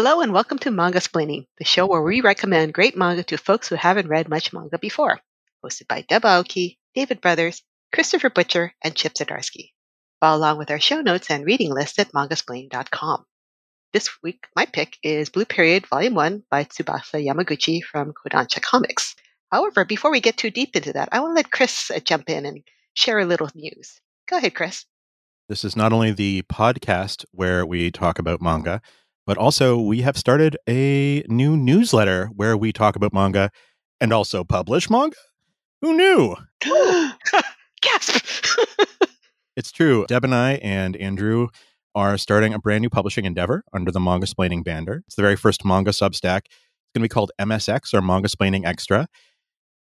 [0.00, 3.66] Hello and welcome to Manga Splaining, the show where we recommend great manga to folks
[3.66, 5.18] who haven't read much manga before.
[5.64, 9.72] Hosted by Deb Aoki, David Brothers, Christopher Butcher, and Chip Zdarsky.
[10.20, 13.24] Follow along with our show notes and reading list at mangasplaining.com.
[13.92, 19.16] This week, my pick is Blue Period Volume 1 by Tsubasa Yamaguchi from Kodansha Comics.
[19.50, 22.30] However, before we get too deep into that, I want to let Chris uh, jump
[22.30, 22.62] in and
[22.94, 24.00] share a little news.
[24.28, 24.86] Go ahead, Chris.
[25.48, 28.80] This is not only the podcast where we talk about manga,
[29.28, 33.50] but also we have started a new newsletter where we talk about manga
[34.00, 35.18] and also publish manga.
[35.82, 36.34] Who knew?
[37.82, 38.24] Gasp!
[39.56, 40.06] it's true.
[40.08, 41.48] Deb and I and Andrew
[41.94, 45.02] are starting a brand new publishing endeavor under the Manga Splaining banner.
[45.06, 46.46] It's the very first manga substack.
[46.46, 49.08] It's going to be called MSX or Manga Splaining Extra.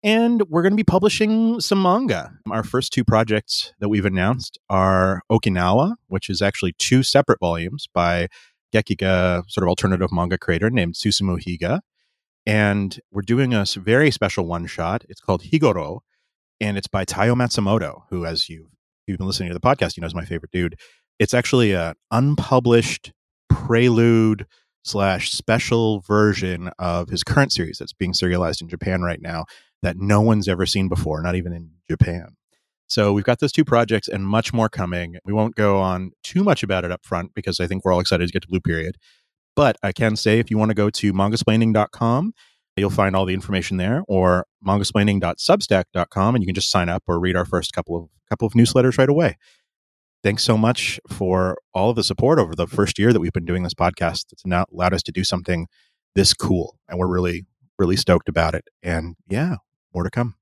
[0.03, 2.33] And we're going to be publishing some manga.
[2.51, 7.87] Our first two projects that we've announced are Okinawa, which is actually two separate volumes
[7.95, 8.27] by
[8.75, 11.81] Gekiga, sort of alternative manga creator named Susumu Higa.
[12.45, 15.05] And we're doing a very special one shot.
[15.09, 16.01] It's called Higoro,
[16.61, 18.69] and it's by Taiyo Matsumoto, who, as you've,
[19.07, 20.79] you've been listening to the podcast, you know is my favorite dude.
[21.19, 23.13] It's actually an unpublished
[23.49, 24.47] prelude
[24.85, 29.45] slash special version of his current series that's being serialized in Japan right now
[29.83, 32.37] that no one's ever seen before, not even in Japan.
[32.89, 35.17] So we've got those two projects and much more coming.
[35.25, 38.01] We won't go on too much about it up front because I think we're all
[38.01, 38.97] excited to get to Blue Period.
[39.57, 42.33] But I can say if you want to go to mangasplaining.com,
[42.77, 47.19] you'll find all the information there, or mangasplaining.substack.com, and you can just sign up or
[47.19, 49.37] read our first couple of couple of newsletters right away.
[50.23, 53.45] Thanks so much for all of the support over the first year that we've been
[53.45, 54.27] doing this podcast.
[54.33, 55.69] It's now allowed us to do something
[56.15, 57.47] this cool, and we're really,
[57.79, 58.65] really stoked about it.
[58.83, 59.57] And yeah,
[59.95, 60.35] more to come.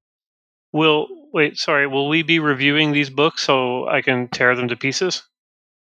[0.73, 4.77] Will wait, sorry, will we be reviewing these books so I can tear them to
[4.77, 5.25] pieces?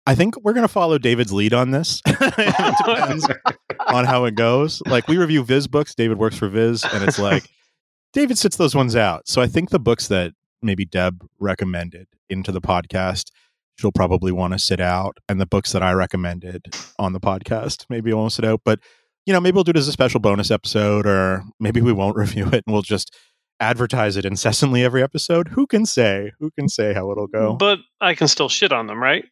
[0.07, 2.01] I think we're going to follow David's lead on this.
[2.07, 3.27] it depends
[3.87, 4.81] on how it goes.
[4.87, 5.95] Like we review Viz books.
[5.95, 7.47] David works for Viz, and it's like
[8.13, 9.27] David sits those ones out.
[9.27, 13.31] So I think the books that maybe Deb recommended into the podcast,
[13.79, 17.85] she'll probably want to sit out, and the books that I recommended on the podcast,
[17.89, 18.61] maybe I won't sit out.
[18.65, 18.79] But
[19.25, 22.17] you know, maybe we'll do it as a special bonus episode, or maybe we won't
[22.17, 23.15] review it, and we'll just
[23.59, 25.49] advertise it incessantly every episode.
[25.49, 26.31] Who can say?
[26.39, 27.53] Who can say how it'll go?
[27.55, 29.25] But I can still shit on them, right?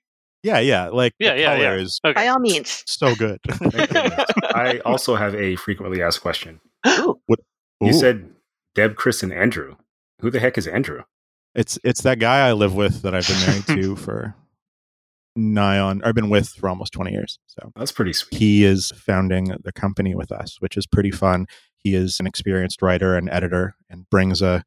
[0.44, 0.90] Yeah, yeah.
[0.90, 1.74] Like yeah, yeah, yeah.
[1.76, 2.14] is okay.
[2.14, 2.84] By all means.
[2.88, 3.40] so good.
[3.50, 6.60] I also have a frequently asked question.
[6.88, 7.20] Ooh.
[7.28, 7.40] What,
[7.82, 8.30] You said
[8.76, 9.76] Deb, Chris, and Andrew.
[10.22, 11.04] Who the heck is Andrew?
[11.56, 14.36] it's it's that guy I live with that I've been married to for
[15.36, 16.02] nigh on.
[16.04, 17.40] I've been with for almost twenty years.
[17.48, 18.38] So That's pretty sweet.
[18.38, 21.46] he is founding the company with us, which is pretty fun.
[21.84, 24.64] He is an experienced writer and editor and brings a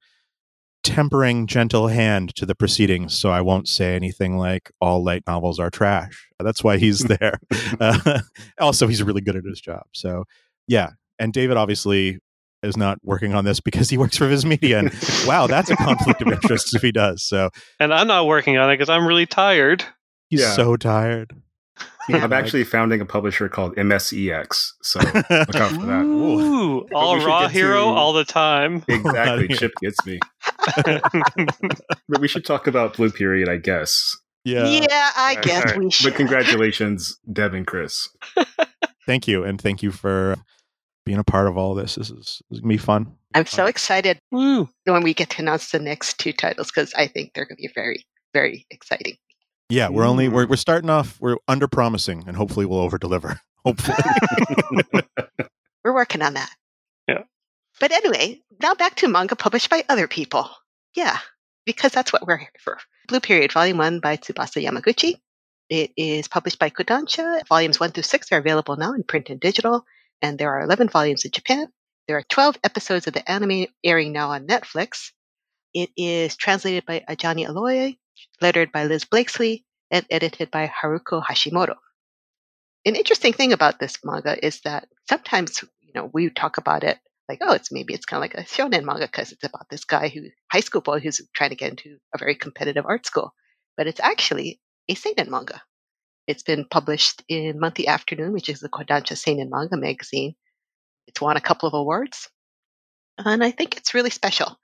[0.84, 3.16] tempering, gentle hand to the proceedings.
[3.16, 6.28] So I won't say anything like all light novels are trash.
[6.38, 7.38] That's why he's there.
[7.81, 8.21] uh,
[8.60, 9.82] also, he's really good at his job.
[9.93, 10.25] So
[10.69, 10.91] yeah.
[11.19, 12.19] And David obviously
[12.62, 14.78] is not working on this because he works for Viz Media.
[14.81, 14.93] And
[15.27, 17.22] wow, that's a conflict of interest if he does.
[17.25, 17.50] So
[17.81, 19.84] And I'm not working on it because I'm really tired.
[20.28, 20.53] he's Yeah.
[20.53, 21.34] so tired.
[22.09, 24.72] I'm actually founding a publisher called MSEX.
[24.83, 26.03] So look out for that.
[26.05, 28.84] Ooh, all raw hero to- all the time.
[28.89, 29.49] Exactly.
[29.56, 30.19] Chip gets me.
[32.09, 34.16] But we should talk about Blue Period, I guess.
[34.45, 34.66] yeah.
[34.66, 35.78] Yeah, I All guess right.
[35.78, 36.11] we should.
[36.11, 38.09] But congratulations, Deb and Chris.
[39.06, 39.45] Thank you.
[39.45, 40.37] And thank you for
[41.05, 41.95] being a part of all this.
[41.97, 43.12] This is, this is going to be fun.
[43.34, 44.69] I'm so excited Woo.
[44.84, 47.62] when we get to announce the next two titles because I think they're going to
[47.62, 49.16] be very, very exciting.
[49.69, 50.50] Yeah, we're only we're mm.
[50.50, 51.21] we're starting off.
[51.21, 53.41] We're under promising, and hopefully we'll over deliver.
[53.65, 53.97] Hopefully,
[55.84, 56.50] We're working on that.
[57.09, 57.25] Yeah.
[57.81, 60.49] But anyway, now back to manga published by other people.
[60.94, 61.19] Yeah,
[61.65, 62.78] because that's what we're here for.
[63.09, 65.16] Blue Period, Volume 1 by Tsubasa Yamaguchi.
[65.69, 67.44] It is published by Kodansha.
[67.48, 69.84] Volumes 1 through 6 are available now in print and digital,
[70.22, 71.66] and there are 11 volumes in Japan.
[72.07, 75.10] There are 12 episodes of the anime airing now on Netflix.
[75.74, 77.98] It is translated by Ajani Oloye,
[78.41, 81.77] lettered by Liz Blakesley, and edited by Haruko Hashimoto.
[82.84, 86.98] An interesting thing about this manga is that sometimes, you know, we talk about it
[87.28, 89.84] like, oh, it's maybe it's kind of like a shonen manga because it's about this
[89.84, 93.34] guy who, high school boy who's trying to get into a very competitive art school.
[93.77, 95.63] But it's actually a seinen manga.
[96.27, 100.34] It's been published in Monthly Afternoon, which is the Kodansha Seinen manga magazine.
[101.07, 102.28] It's won a couple of awards,
[103.18, 104.59] and I think it's really special.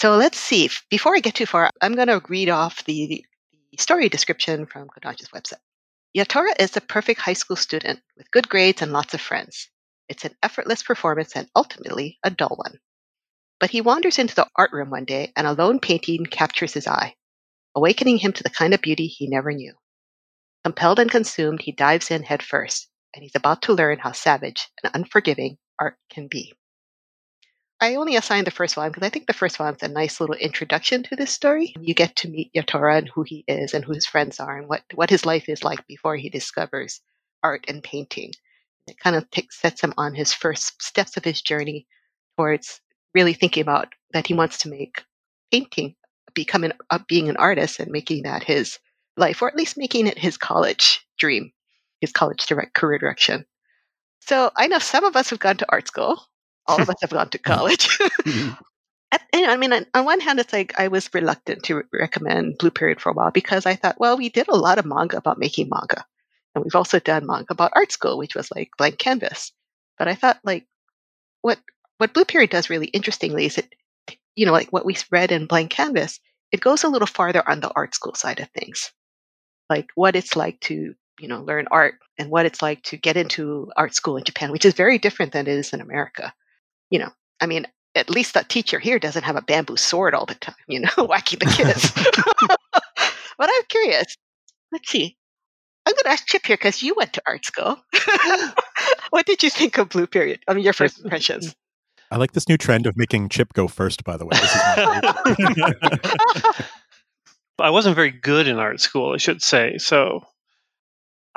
[0.00, 0.70] So let's see.
[0.90, 3.24] Before I get too far, I'm going to read off the,
[3.72, 5.58] the story description from Kodansha's website.
[6.16, 9.68] Yatora is the perfect high school student with good grades and lots of friends.
[10.08, 12.78] It's an effortless performance and ultimately a dull one.
[13.58, 16.86] But he wanders into the art room one day and a lone painting captures his
[16.86, 17.16] eye,
[17.74, 19.74] awakening him to the kind of beauty he never knew.
[20.62, 24.68] Compelled and consumed, he dives in head first, and he's about to learn how savage
[24.82, 26.54] and unforgiving art can be.
[27.80, 30.34] I only assigned the first volume because I think the first volume's a nice little
[30.34, 31.74] introduction to this story.
[31.80, 34.68] You get to meet Yatora and who he is and who his friends are and
[34.68, 37.00] what, what his life is like before he discovers
[37.42, 38.32] art and painting.
[38.88, 41.86] It kind of takes, sets him on his first steps of his journey
[42.36, 42.80] towards
[43.14, 45.04] really thinking about that he wants to make
[45.52, 45.94] painting,
[46.34, 48.80] becoming uh, being an artist and making that his
[49.16, 51.52] life, or at least making it his college dream,
[52.00, 53.46] his college direct career direction.
[54.20, 56.27] So I know some of us have gone to art school.
[56.68, 57.88] All of us have gone to college.
[57.98, 58.54] Mm-hmm.
[59.32, 63.00] and, I mean, on one hand, it's like I was reluctant to recommend Blue Period
[63.00, 65.70] for a while because I thought, well, we did a lot of manga about making
[65.70, 66.04] manga.
[66.54, 69.52] And we've also done manga about art school, which was like blank canvas.
[69.98, 70.66] But I thought, like,
[71.42, 71.58] what
[71.98, 73.74] what Blue Period does really interestingly is it,
[74.36, 76.20] you know, like what we read in blank canvas,
[76.52, 78.92] it goes a little farther on the art school side of things,
[79.70, 83.16] like what it's like to, you know, learn art and what it's like to get
[83.16, 86.32] into art school in Japan, which is very different than it is in America.
[86.90, 90.26] You know, I mean, at least the teacher here doesn't have a bamboo sword all
[90.26, 91.90] the time, you know, whacking the kids.
[93.38, 94.16] but I'm curious.
[94.72, 95.16] Let's see.
[95.86, 97.78] I'm going to ask Chip here because you went to art school.
[99.10, 100.40] what did you think of Blue Period?
[100.46, 101.54] I mean, your first impressions.
[102.10, 104.36] I like this new trend of making Chip go first, by the way.
[107.58, 109.78] I wasn't very good in art school, I should say.
[109.78, 110.24] So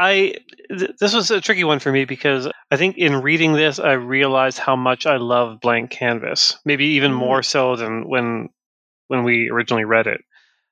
[0.01, 0.33] I
[0.69, 3.91] th- this was a tricky one for me because I think in reading this I
[3.91, 6.57] realized how much I love blank canvas.
[6.65, 7.17] Maybe even mm.
[7.17, 8.49] more so than when
[9.09, 10.21] when we originally read it.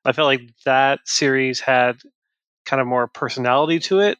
[0.03, 1.99] I felt like that series had
[2.65, 4.17] kind of more personality to it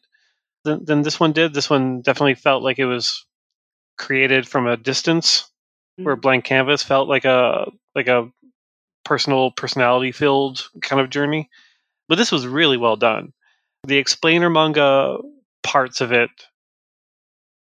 [0.62, 1.54] than, than this one did.
[1.54, 3.26] This one definitely felt like it was
[3.98, 5.50] created from a distance
[5.96, 6.22] where mm.
[6.22, 7.66] blank canvas felt like a
[7.96, 8.30] like a
[9.04, 11.50] personal personality filled kind of journey
[12.08, 13.32] but this was really well done
[13.84, 15.18] the explainer manga
[15.62, 16.30] parts of it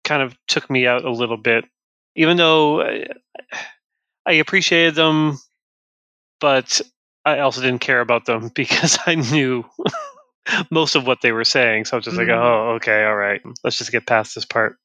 [0.03, 1.65] kind of took me out a little bit
[2.15, 5.37] even though I, appreciated them
[6.39, 6.81] but
[7.25, 9.65] i also didn't care about them because i knew
[10.71, 12.29] most of what they were saying so i was just mm-hmm.
[12.29, 14.77] like oh okay all right let's just get past this part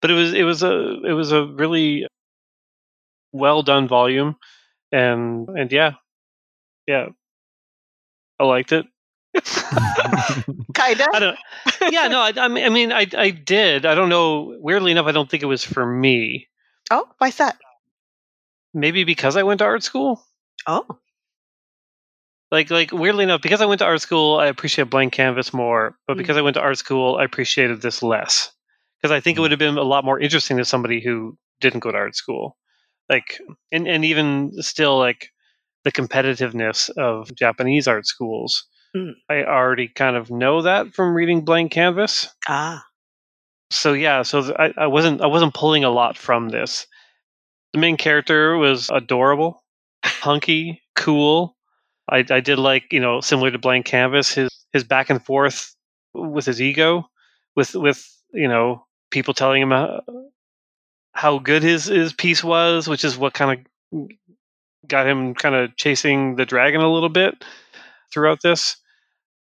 [0.00, 2.06] but it was it was a it was a really
[3.34, 4.36] well done volume,
[4.90, 5.92] and and yeah,
[6.86, 7.08] yeah,
[8.38, 8.86] I liked it.
[10.74, 11.06] Kinda.
[11.12, 11.38] I don't.
[11.90, 12.20] Yeah, no.
[12.20, 13.86] I, I mean, I I did.
[13.86, 14.56] I don't know.
[14.60, 16.48] Weirdly enough, I don't think it was for me.
[16.90, 17.58] Oh, why's that?
[18.72, 20.22] Maybe because I went to art school.
[20.66, 20.86] Oh.
[22.50, 25.96] Like, like weirdly enough, because I went to art school, I appreciate blank canvas more.
[26.06, 26.18] But mm.
[26.18, 28.52] because I went to art school, I appreciated this less.
[29.00, 29.38] Because I think mm.
[29.38, 32.16] it would have been a lot more interesting to somebody who didn't go to art
[32.16, 32.56] school
[33.08, 33.38] like
[33.72, 35.30] and and even still like
[35.84, 38.64] the competitiveness of Japanese art schools.
[38.96, 39.14] Mm.
[39.28, 42.28] I already kind of know that from reading Blank Canvas.
[42.48, 42.84] Ah.
[43.70, 46.86] So yeah, so th- I, I wasn't I wasn't pulling a lot from this.
[47.72, 49.64] The main character was adorable,
[50.04, 51.56] hunky, cool.
[52.08, 55.74] I, I did like you know similar to Blank Canvas his his back and forth
[56.12, 57.08] with his ego,
[57.56, 59.98] with with you know people telling him uh,
[61.12, 64.08] how good his his piece was, which is what kind of
[64.86, 67.44] got him kind of chasing the dragon a little bit
[68.12, 68.76] throughout this.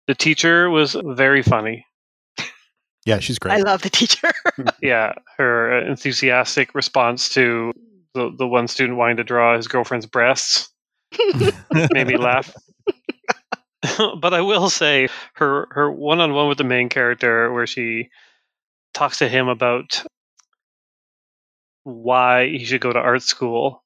[0.07, 1.85] The teacher was very funny.
[3.05, 3.53] Yeah, she's great.
[3.53, 4.31] I love the teacher.
[4.81, 7.73] yeah, her uh, enthusiastic response to
[8.13, 10.69] the the one student wanting to draw his girlfriend's breasts
[11.91, 12.53] made me laugh.
[14.19, 18.09] but I will say her her one on one with the main character where she
[18.93, 20.03] talks to him about
[21.83, 23.82] why he should go to art school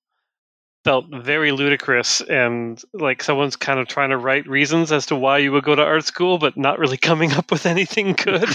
[0.88, 5.38] felt very ludicrous and like someone's kind of trying to write reasons as to why
[5.38, 8.48] you would go to art school but not really coming up with anything good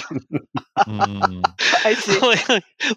[0.78, 1.42] mm.
[1.84, 2.48] i see like,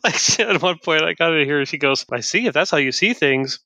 [0.05, 2.77] like, at one point i got to hear she goes i see if that's how
[2.77, 3.59] you see things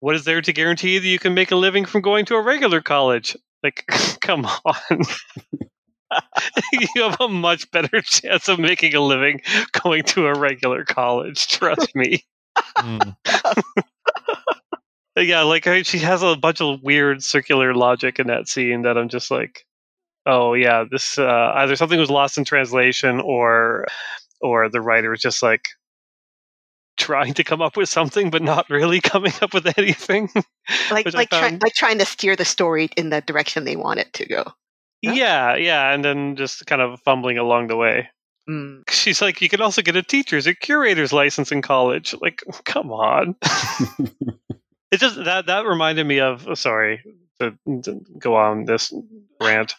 [0.00, 2.42] what is there to guarantee that you can make a living from going to a
[2.42, 3.86] regular college like
[4.20, 5.02] come on
[6.72, 9.40] you have a much better chance of making a living
[9.82, 11.48] going to a regular college.
[11.48, 12.24] Trust me.
[12.78, 13.16] Mm.
[15.24, 19.08] Yeah, like she has a bunch of weird circular logic in that scene that I'm
[19.08, 19.64] just like,
[20.26, 23.86] oh yeah, this uh, either something was lost in translation or
[24.40, 25.68] or the writer was just like
[26.96, 30.28] trying to come up with something but not really coming up with anything.
[30.90, 34.12] Like like, try, like trying to steer the story in the direction they want it
[34.14, 34.44] to go.
[35.02, 38.08] Yeah, yeah, and then just kind of fumbling along the way.
[38.48, 38.82] Mm.
[38.90, 42.14] She's like, you can also get a teacher's, or curator's license in college.
[42.20, 43.36] Like, come on.
[44.90, 46.46] It just that that reminded me of.
[46.48, 47.02] Oh, sorry
[47.40, 48.92] to, to go on this
[49.42, 49.74] rant,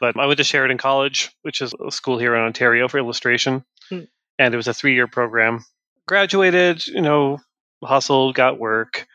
[0.00, 3.64] but I went to Sheridan College, which is a school here in Ontario for illustration.
[3.90, 5.64] and it was a three year program.
[6.06, 7.38] Graduated, you know,
[7.82, 9.06] hustled, got work,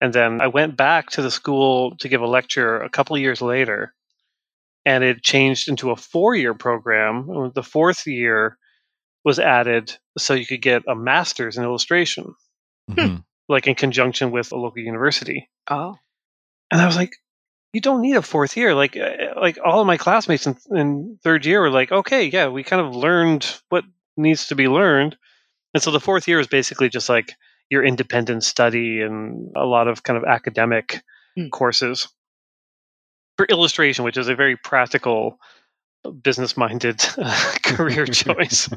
[0.00, 3.40] and then I went back to the school to give a lecture a couple years
[3.40, 3.94] later,
[4.84, 7.52] and it changed into a four year program.
[7.54, 8.58] The fourth year
[9.24, 12.34] was added so you could get a master's in illustration,
[12.90, 13.24] Mhm.
[13.48, 15.48] Like in conjunction with a local university.
[15.70, 15.96] Oh.
[16.70, 17.16] And I was like,
[17.72, 18.74] you don't need a fourth year.
[18.74, 22.48] Like, uh, like all of my classmates in, in third year were like, okay, yeah,
[22.48, 23.84] we kind of learned what
[24.16, 25.16] needs to be learned.
[25.74, 27.32] And so the fourth year is basically just like
[27.70, 31.02] your independent study and a lot of kind of academic
[31.36, 31.48] Hmm.
[31.48, 32.08] courses
[33.36, 35.40] for illustration, which is a very practical,
[36.22, 37.04] business minded
[37.64, 38.68] career choice.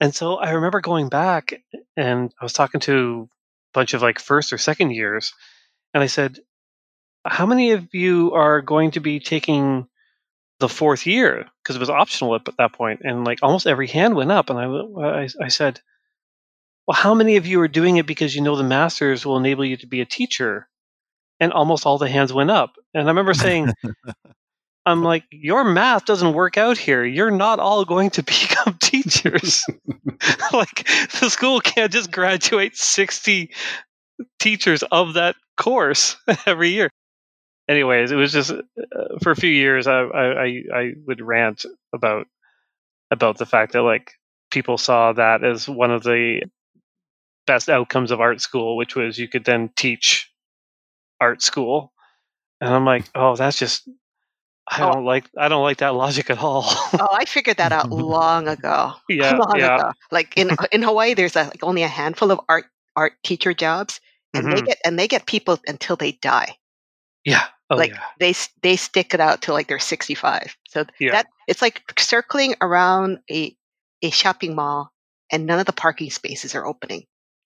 [0.00, 1.62] And so I remember going back
[1.96, 3.28] and I was talking to
[3.76, 5.32] bunch of like first or second years,
[5.94, 6.38] and I said,
[7.24, 9.86] How many of you are going to be taking
[10.58, 11.46] the fourth year?
[11.62, 14.50] Because it was optional at that point, And like almost every hand went up.
[14.50, 14.64] And I,
[15.22, 15.80] I, I said,
[16.86, 19.64] Well, how many of you are doing it because you know the master's will enable
[19.64, 20.68] you to be a teacher?
[21.38, 22.76] And almost all the hands went up.
[22.94, 23.70] And I remember saying,
[24.86, 27.04] I'm like, your math doesn't work out here.
[27.04, 29.64] You're not all going to become teachers.
[30.52, 30.86] like,
[31.20, 33.50] the school can't just graduate 60
[34.38, 36.16] teachers of that course
[36.46, 36.88] every year.
[37.68, 38.62] Anyways, it was just uh,
[39.22, 42.28] for a few years I, I I I would rant about
[43.10, 44.12] about the fact that like
[44.52, 46.42] people saw that as one of the
[47.46, 50.30] best outcomes of art school, which was you could then teach
[51.20, 51.92] art school.
[52.60, 53.88] And I'm like, oh, that's just
[54.68, 54.92] I Oh.
[54.92, 56.64] don't like I don't like that logic at all.
[56.66, 58.94] Oh, I figured that out long ago.
[59.08, 59.76] yeah, long yeah.
[59.76, 59.92] ago.
[60.10, 64.00] Like in in Hawaii, there's a, like only a handful of art art teacher jobs,
[64.34, 64.66] and they Mhm.
[64.66, 66.56] get and they get people until they die.
[67.24, 67.44] Yeah.
[67.70, 68.02] Oh like yeah.
[68.20, 70.56] they they stick it out till like they're 65.
[70.68, 71.12] So Yeah.
[71.12, 73.56] that it's like circling around a
[74.02, 74.92] a shopping mall,
[75.32, 77.06] and none of the parking spaces are opening.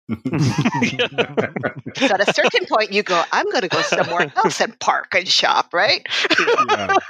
[0.08, 5.14] So at a certain point, you go, I'm going to go somewhere else and park
[5.14, 6.06] and shop, right?
[6.38, 6.96] Yeah.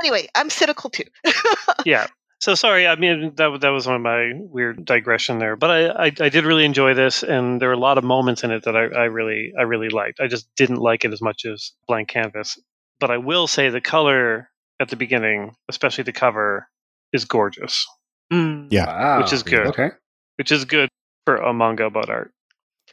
[0.00, 1.04] Anyway, I'm cynical too.
[1.84, 2.08] yeah.
[2.40, 2.86] So sorry.
[2.86, 6.28] I mean, that that was one of my weird digression there, but I, I I
[6.30, 8.86] did really enjoy this, and there were a lot of moments in it that I,
[8.86, 10.18] I really I really liked.
[10.18, 12.58] I just didn't like it as much as Blank Canvas,
[12.98, 14.50] but I will say the color
[14.80, 16.68] at the beginning, especially the cover,
[17.12, 17.86] is gorgeous,
[18.32, 18.68] Mm.
[18.70, 18.86] Yeah.
[18.86, 19.22] Wow.
[19.22, 19.66] Which is good.
[19.68, 19.90] Okay.
[20.36, 20.88] which is good
[21.24, 22.32] for a manga about art.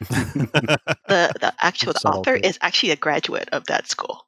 [0.00, 4.26] The the actual the author is actually a graduate of that school.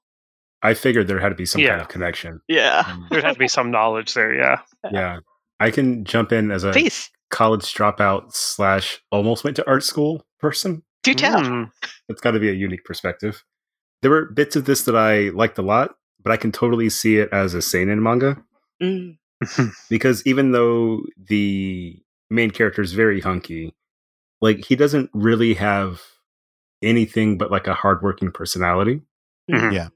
[0.62, 1.70] I figured there had to be some Yeah.
[1.70, 2.40] kind of connection.
[2.48, 4.34] Yeah, There had to be some knowledge there.
[4.34, 4.60] Yeah.
[4.90, 5.18] Yeah.
[5.60, 10.24] I can jump in as a please college dropout slash almost went to art school
[10.38, 10.82] person.
[11.02, 11.40] do tell.
[11.40, 11.70] Mm.
[12.08, 13.42] It's got to be a unique perspective.
[14.02, 17.16] There were bits of this that I liked a lot, but I can totally see
[17.18, 18.42] it as a seinen manga
[18.82, 19.16] Mm.
[19.90, 23.72] because even though the main character is very hunky,
[24.40, 26.02] like he doesn't really have
[26.82, 29.00] anything but like a hardworking personality.
[29.50, 29.72] Mhm.
[29.72, 29.88] Yeah.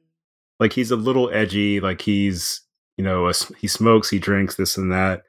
[0.61, 2.61] Like he's a little edgy, like he's
[2.97, 5.23] you know a s he smokes, he drinks this and that,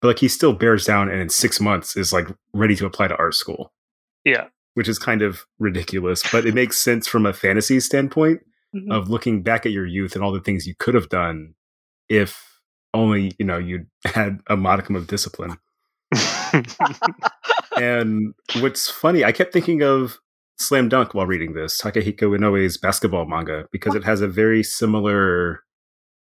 [0.00, 3.08] but like he still bears down and in six months is like ready to apply
[3.08, 3.72] to art school.
[4.24, 4.48] Yeah.
[4.74, 8.40] which is kind of ridiculous, but it makes sense from a fantasy standpoint
[8.76, 8.92] Mhm.
[8.92, 11.54] of looking back at your youth and all the things you could have done
[12.08, 12.60] if
[12.94, 15.56] only, you know, you had a modicum of discipline.
[17.82, 20.18] and what's funny, I kept thinking of
[20.58, 25.60] Slam Dunk while reading this, Takehiko Inoue's basketball manga, because it has a very similar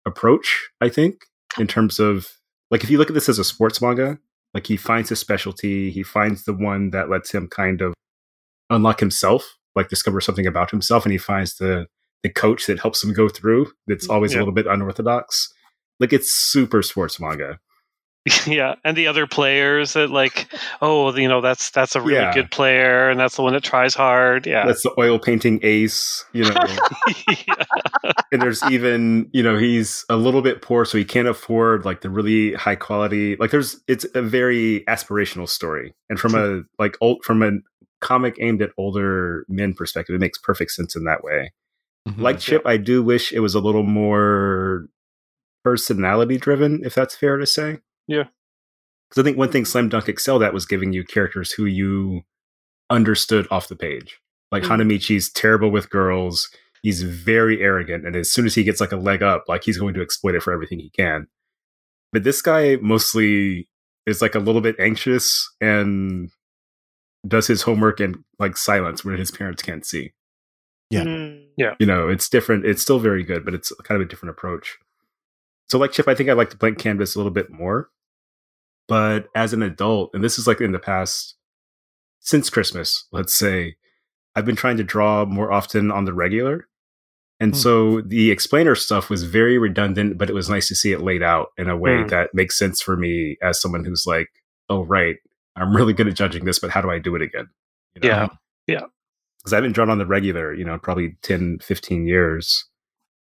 [0.07, 1.25] approach, I think,
[1.59, 2.29] in terms of
[2.71, 4.19] like if you look at this as a sports manga,
[4.55, 7.95] like he finds his specialty, he finds the one that lets him kind of
[8.71, 11.87] unlock himself, like discover something about himself, and he finds the
[12.23, 13.71] the coach that helps him go through.
[13.87, 14.39] That's mm, always Yeah.
[14.39, 15.53] a little bit unorthodox.
[16.01, 17.59] Like it's super sports manga.
[18.47, 20.49] yeah, and the other players that like,
[20.83, 22.35] oh, you know, that's that's a really Yeah.
[22.35, 24.47] good player, and that's the one that tries hard.
[24.47, 26.55] Yeah, That's the oil painting ace, you know.
[27.47, 27.55] yeah.
[28.33, 32.01] and there's even you know he's a little bit poor so he can't afford like
[32.01, 36.97] the really high quality like there's it's a very aspirational story and from a like
[37.01, 37.51] old from a
[38.01, 41.53] comic aimed at older men perspective it makes perfect sense in that way
[42.09, 42.21] Mhm.
[42.21, 44.87] like chip i do wish it was a little more
[45.65, 48.25] personality driven if that's fair to say Yeah.
[49.09, 52.23] because i think one thing slam dunk excelled at was giving you characters who you
[52.91, 54.21] understood off the page
[54.53, 54.69] like Mhm.
[54.83, 56.49] hanamichi's terrible with girls
[56.83, 59.79] he's very arrogant and as soon as he gets like a leg up like he's
[59.79, 61.27] going to exploit it for everything he can
[62.13, 63.69] but this guy mostly
[64.07, 66.31] is like a little bit anxious and
[67.27, 70.13] does his homework in like silence where his parents can't see
[70.91, 71.03] Yeah.
[71.05, 71.47] Mm.
[71.81, 74.77] you know it's different it's still very good but it's kind of a different approach
[75.69, 77.89] so like chip i think i like the blank canvas a little bit more
[78.89, 81.35] But as an adult, and this is like in the past,
[82.21, 83.77] since Christmas, let's say,
[84.35, 86.69] I've been trying to draw more often on the regular.
[87.41, 87.59] And Hmm.
[87.59, 91.23] so the explainer stuff was very redundant, but it was nice to see it laid
[91.23, 92.09] out in a way Hmm.
[92.09, 94.29] that makes sense for me as someone who's like,
[94.69, 95.17] oh, right,
[95.57, 97.49] I'm really good at judging this, but how do I do it again?
[97.95, 98.29] You Yeah.
[99.39, 102.69] Because I haven't drawn on the regular, you know, probably 10, 15 years.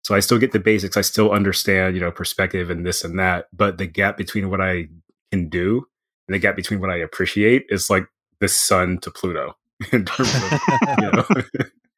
[0.03, 0.95] So I still get the basics.
[0.95, 3.47] I still understand, you know, perspective and this and that.
[3.51, 4.87] But the gap between what I
[5.31, 5.85] can do
[6.27, 8.07] and the gap between what I appreciate is like
[8.39, 9.55] the sun to Pluto.
[9.91, 10.59] In terms of
[10.97, 11.25] you know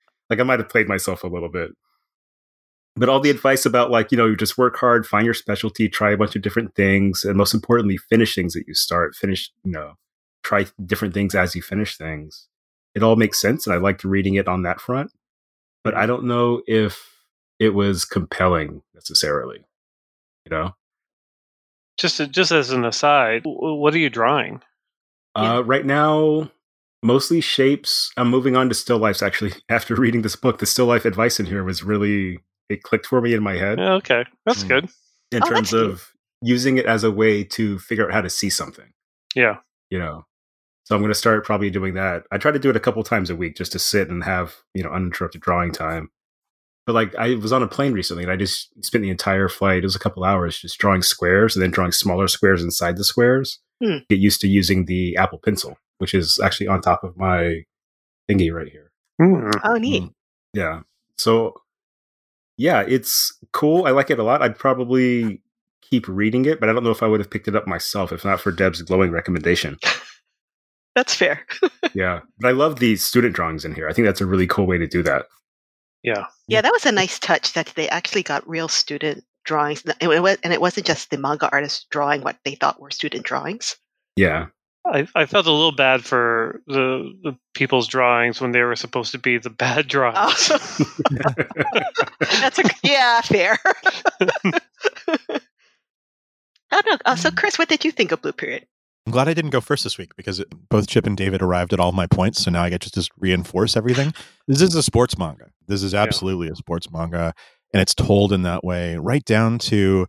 [0.30, 1.72] like i might have played myself a little bit.
[2.96, 5.88] But all the advice about like you know you just work hard find your specialty
[5.88, 9.16] try a bunch of different things and most importantly finish things that you start.
[9.16, 9.94] Finish you know
[10.44, 12.48] try different things as you finish things.
[12.96, 15.12] It all makes sense and i liked reading it on that front
[15.84, 17.24] but i don't know if
[17.60, 19.64] it was compelling necessarily
[20.46, 20.76] you know
[22.00, 24.62] Just just as an aside, what are you drawing?
[25.36, 26.50] uh, right now
[27.04, 28.12] mostly shapes.
[28.18, 29.52] I'm moving on to still lifes actually.
[29.70, 32.40] After reading this book the still life advice in here was really
[32.70, 33.78] it clicked for me in my head.
[33.80, 34.68] Yeah, okay, that's Hmm.
[34.68, 34.90] good.
[35.32, 35.92] in Oh, terms that's cute.
[35.92, 38.92] of using it as a way to figure out how to see something.
[39.36, 39.58] Yeah,
[39.90, 40.26] you know?
[40.86, 42.24] So i'm going to start probably doing that.
[42.32, 44.56] I try to do it a couple times a week just to sit and have
[44.74, 46.10] you know uninterrupted drawing time
[46.86, 49.80] but like i was on a plane recently and i just spent the entire flight
[49.80, 53.04] it was a couple hours just drawing squares and then drawing smaller squares inside the
[53.04, 54.00] squares Hmm.
[54.10, 57.64] get used to using the apple pencil which is actually on top of my
[58.30, 59.50] thingy right here Hmm.
[59.64, 60.04] Oh, neat.
[60.04, 60.14] Mm.
[60.54, 60.82] yeah
[61.18, 61.54] so
[62.58, 65.42] yeah it's cool i like it a lot i'd probably
[65.82, 68.12] keep reading it but i don't know if i would have picked it up myself
[68.12, 69.78] if not for deb's glowing recommendation
[70.96, 71.46] That's fair.
[71.94, 74.66] yeah but i love the student drawings in here i think that's a really cool
[74.68, 75.26] way to do that
[76.04, 79.96] yeah, Yeah, that was a nice touch that they actually got real student drawings, and
[80.14, 83.26] it, wa- and it wasn't just the manga artists drawing what they thought were student
[83.26, 83.76] drawings.
[84.16, 84.48] yeah
[84.88, 89.12] I, I felt a little bad for the the people's drawings when they were supposed
[89.12, 90.50] to be the bad drawings.
[90.52, 90.58] Oh,
[92.40, 93.60] that's a yeah, fair.
[96.72, 96.98] I don't know.
[97.06, 98.66] Uh, so, Chris, what did you think of Blue Period?
[99.06, 101.74] I'm glad I didn't go first this week because it, both Chip and David arrived
[101.74, 102.44] at all my points.
[102.44, 104.14] So now I get to just reinforce everything.
[104.48, 105.50] This is a sports manga.
[105.68, 107.34] This is absolutely a sports manga.
[107.74, 110.08] And it's told in that way, right down to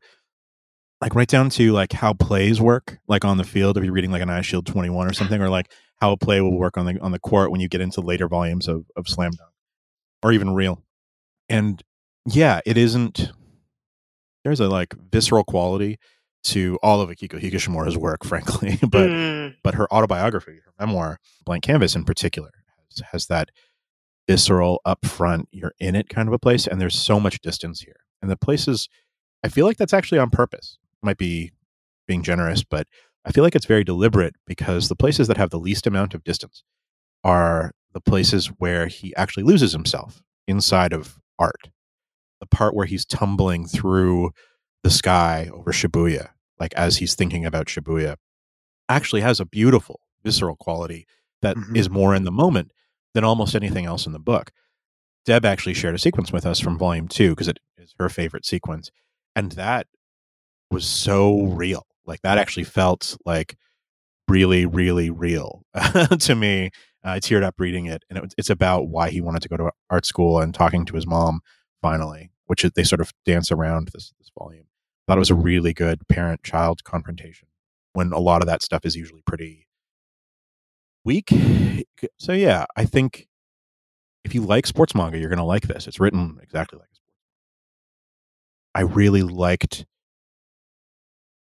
[1.00, 4.10] like right down to like how plays work, like on the field, if you're reading
[4.10, 7.00] like an Eyeshield 21 or something, or like how a play will work on the
[7.00, 9.50] on the court when you get into later volumes of, of Slam Dunk
[10.22, 10.82] or even real.
[11.48, 11.82] And
[12.26, 13.30] yeah, it isn't
[14.44, 15.98] there's a like visceral quality
[16.42, 18.78] to all of Akiko Higashimura's work, frankly.
[18.88, 22.50] but Mm, but her autobiography, her memoir, Blank Canvas in particular,
[22.88, 23.50] has, has that
[24.28, 26.66] visceral, upfront, you're in it kind of a place.
[26.66, 27.96] And there's so much distance here.
[28.22, 28.88] And the places,
[29.44, 30.78] I feel like that's actually on purpose.
[31.02, 31.52] Might be
[32.06, 32.86] being generous, but
[33.24, 36.24] I feel like it's very deliberate because the places that have the least amount of
[36.24, 36.62] distance
[37.24, 41.70] are the places where he actually loses himself inside of art.
[42.40, 44.30] The part where he's tumbling through
[44.82, 48.16] the sky over Shibuya, like as he's thinking about Shibuya,
[48.88, 51.06] actually has a beautiful visceral quality
[51.42, 51.92] that is Mhm.
[51.92, 52.72] more in the moment
[53.14, 54.50] than almost anything else in the book.
[55.24, 58.44] Deb actually shared a sequence with us from volume two because it is her favorite
[58.46, 58.90] sequence.
[59.36, 59.86] And that
[60.70, 61.86] was so real.
[62.06, 63.56] Like that actually felt like
[64.28, 65.64] really, really real
[66.20, 66.70] to me.
[67.02, 68.04] I teared up reading it.
[68.10, 70.94] And it, it's about why he wanted to go to art school and talking to
[70.94, 71.40] his mom
[71.82, 74.66] finally, which is, they sort of dance around this, this volume.
[75.10, 77.48] Thought it was a really good parent child confrontation
[77.94, 79.66] when a lot of that stuff is usually pretty
[81.04, 81.32] weak.
[82.16, 83.26] So yeah, I think
[84.24, 85.88] if you like sports manga, you're going to like this.
[85.88, 87.16] It's written exactly like sports.
[88.72, 89.84] I really liked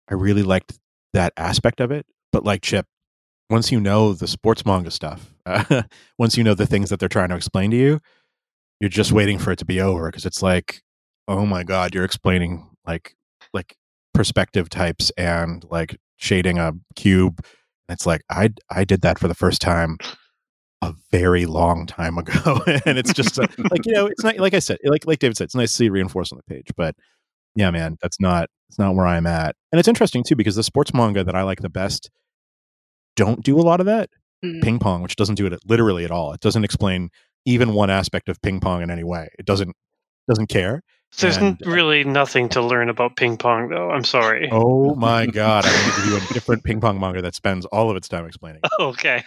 [0.08, 0.78] I really liked
[1.13, 2.86] that aspect of it, but like Chip,
[3.49, 5.82] once you know the sports manga stuff, uh,
[6.19, 7.99] once you know the things that they're trying to explain to you,
[8.80, 10.84] you're just waiting for it to be over because it's like,
[11.28, 13.15] oh my god, you're explaining like
[13.56, 13.76] like
[14.13, 17.39] perspective types and like shading a cube.
[17.88, 19.98] And it's like I I did that for the first time
[20.82, 24.54] a very long time ago, and it's just uh, like you know, it's not like
[24.54, 26.96] I said, like like David said, it's nice to see reinforced on the page, but
[27.56, 29.56] yeah, man, that's not it's not where I'm at.
[29.72, 32.10] And it's interesting too because the sports manga that I like the best
[33.15, 34.10] don't do a lot of that.
[34.44, 34.62] mm.
[34.62, 36.34] Ping pong, which doesn't do it literally at all.
[36.34, 37.10] It doesn't explain
[37.46, 39.30] even one aspect of ping pong in any way.
[39.39, 39.76] It doesn't
[40.28, 40.82] doesn't care.
[41.17, 43.89] There's And, uh, really nothing to learn about ping pong, though.
[43.91, 44.49] I'm sorry.
[44.51, 45.65] Oh my god!
[45.65, 48.08] I'm going to give you a different ping pong manga that spends all of its
[48.08, 48.62] time explaining.
[48.80, 49.23] Okay.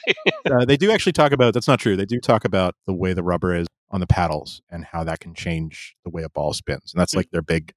[0.51, 1.97] Uh, they do actually talk about that's not true.
[1.97, 5.21] They do talk about the way the rubber is on the paddles and how that
[5.21, 7.73] can change the way a ball spins, and that's like their big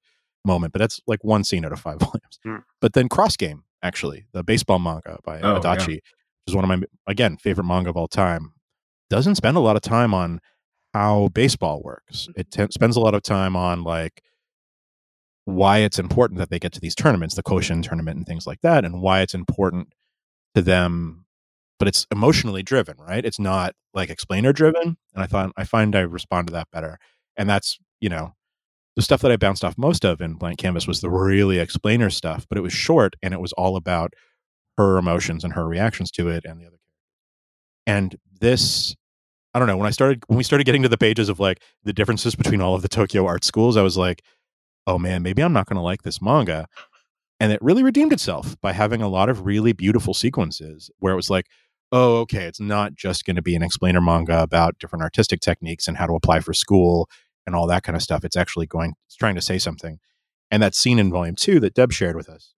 [0.45, 0.73] moment.
[0.73, 2.39] But that's like one scene out of five volumes.
[2.43, 2.57] Hmm.
[2.81, 5.95] But then Cross Game actually, the baseball manga by Oh, Adachi, yeah.
[5.95, 6.03] which
[6.47, 8.53] is one of my again favorite manga of all time.
[9.09, 10.39] Doesn't spend a lot of time on
[10.93, 12.23] how baseball works.
[12.23, 12.39] Mm-hmm.
[12.39, 14.21] It t- spends a lot of time on like
[15.45, 18.61] why it's important that they get to these tournaments, the Koshien tournament and things like
[18.61, 19.93] that, and why it's important
[20.55, 21.25] to them.
[21.79, 23.25] But it's emotionally driven, right?
[23.25, 24.97] It's not like explainer driven.
[25.15, 26.99] And I thought I find I respond to that better.
[27.37, 28.33] And that's, you know,
[28.95, 32.09] the stuff that I bounced off most of in Blank Canvas was the really explainer
[32.09, 34.13] stuff, but it was short and it was all about
[34.77, 36.85] her emotions and her reactions to it and the other characters.
[37.87, 38.95] and this
[39.53, 41.61] I don't know, when I started when we started getting to the pages of like
[41.83, 44.21] the differences between all of the Tokyo art schools, I was like,
[44.87, 46.67] oh man, maybe I'm not going to like this manga.
[47.39, 51.17] And it really redeemed itself by having a lot of really beautiful sequences where it
[51.17, 51.47] was like,
[51.91, 55.87] oh, okay, it's not just going to be an explainer manga about different artistic techniques
[55.87, 57.09] and how to apply for school
[57.45, 58.23] and all that kind of stuff.
[58.23, 59.99] It's actually going, it's trying to say something.
[60.49, 62.53] And that scene in volume two that Deb shared with us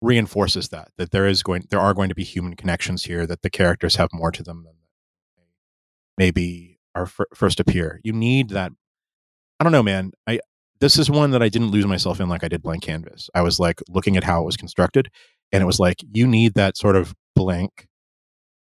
[0.00, 3.42] reinforces that, that there is going, there are going to be human connections here, that
[3.42, 4.74] the characters have more to them than
[6.18, 8.00] maybe are f- first appear.
[8.02, 8.72] You need that.
[9.58, 10.12] I don't know, man.
[10.26, 10.40] I,
[10.80, 13.30] this is one that I didn't lose myself in like I did blank canvas.
[13.34, 15.10] I was like looking at how it was constructed,
[15.52, 17.86] and it was like you need that sort of blank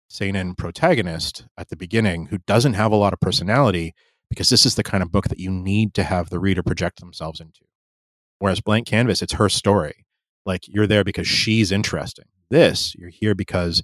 [0.09, 3.95] seinen protagonist at the beginning who doesn't have a lot of personality
[4.31, 7.01] because this is the kind of book that you need to have the reader project
[7.01, 7.65] themselves into.
[8.39, 10.07] Whereas blank canvas, it's her story.
[10.47, 12.27] Like you're there because she's interesting.
[12.51, 13.83] This, you're here because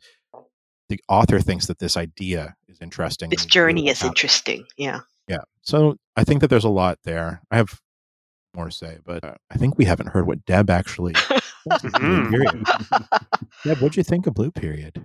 [0.90, 3.30] the author thinks that this idea is interesting.
[3.30, 4.66] This journey is interesting.
[4.76, 5.00] Yeah.
[5.28, 5.38] yeah.
[5.62, 7.40] So I think that there's a lot there.
[7.50, 7.80] I have
[8.54, 11.14] more to say, but uh, I think we haven't heard what Deb actually.
[11.68, 12.30] thinks of Blue Mhm.
[12.30, 12.64] Period.
[13.64, 15.04] Deb, what'd you think of Blue Period?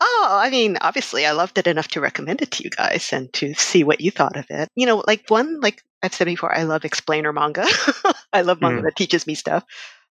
[0.00, 3.32] Oh, I mean, obviously, I loved it enough to recommend it to you guys and
[3.34, 4.68] to see what you thought of it.
[4.74, 7.64] You know, like one, like I've said before, I love explainer manga.
[8.32, 8.84] I love manga Mm.
[8.84, 9.64] that teaches me stuff.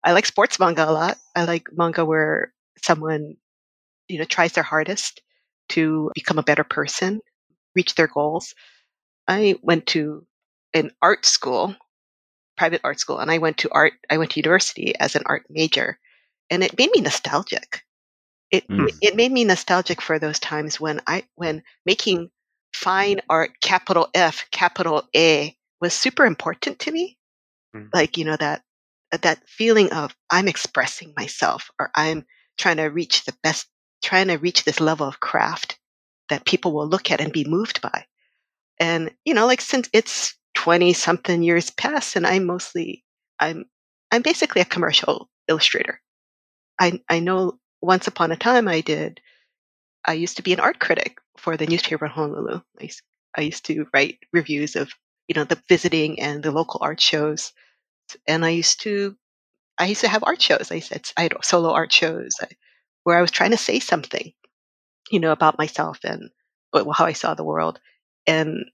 [0.04, 1.18] I like sports manga a lot.
[1.36, 3.36] I like manga where someone,
[4.14, 5.24] you know, tries their hardest
[5.72, 7.22] to become a better person,
[7.76, 8.56] reach their goals.
[9.28, 10.26] I went to
[10.74, 11.76] an art school,
[12.58, 13.94] private art school, and I went to art.
[14.10, 16.00] I went to university as an art major,
[16.50, 17.84] and it made me nostalgic.
[18.52, 18.88] It Mm.
[19.02, 22.32] it made me nostalgic for those times when I when making
[22.74, 27.18] fine art, capital F, capital A, was super important to me.
[27.76, 27.94] Mm.
[27.94, 28.64] Like you know that
[29.22, 32.26] that feeling of I'm expressing myself or I'm
[32.58, 33.68] trying to reach the best,
[34.04, 35.80] trying to reach this level of craft
[36.30, 38.06] that people will look at and be moved by.
[38.80, 43.04] And you know, like since it's twenty something years past, and I'm mostly
[43.40, 43.66] I'm
[44.12, 46.02] I'm basically a commercial illustrator.
[46.80, 49.22] I I know once upon a time I did
[50.06, 52.62] I used to be an art critic for the newspaper in Honolulu.
[52.80, 53.02] I used,
[53.38, 54.94] I used to write reviews of
[55.28, 57.54] you know the visiting and the local art shows,
[58.28, 59.16] and I used to
[59.78, 60.72] I used to have art shows.
[60.72, 62.50] I said I had solo art shows I,
[63.04, 64.34] where I was trying to say something,
[65.12, 66.30] you know, about myself and
[66.74, 67.80] uh, how I saw the world.
[68.28, 68.66] And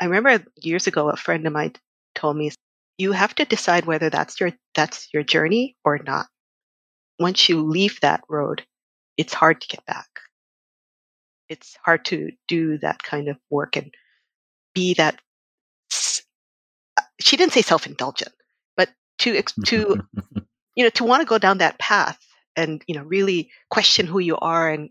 [0.00, 1.74] I remember years ago, a friend of mine
[2.14, 2.50] told me,
[2.98, 6.26] "You have to decide whether that's your that's your journey or not.
[7.18, 8.66] Once you leave that road,
[9.16, 10.08] it's hard to get back.
[11.48, 13.94] It's hard to do that kind of work and
[14.74, 15.20] be that."
[17.20, 18.32] She didn't say self-indulgent,
[18.76, 20.00] but to to
[20.76, 22.18] you know to want to go down that path
[22.56, 24.90] and you know really question who you are and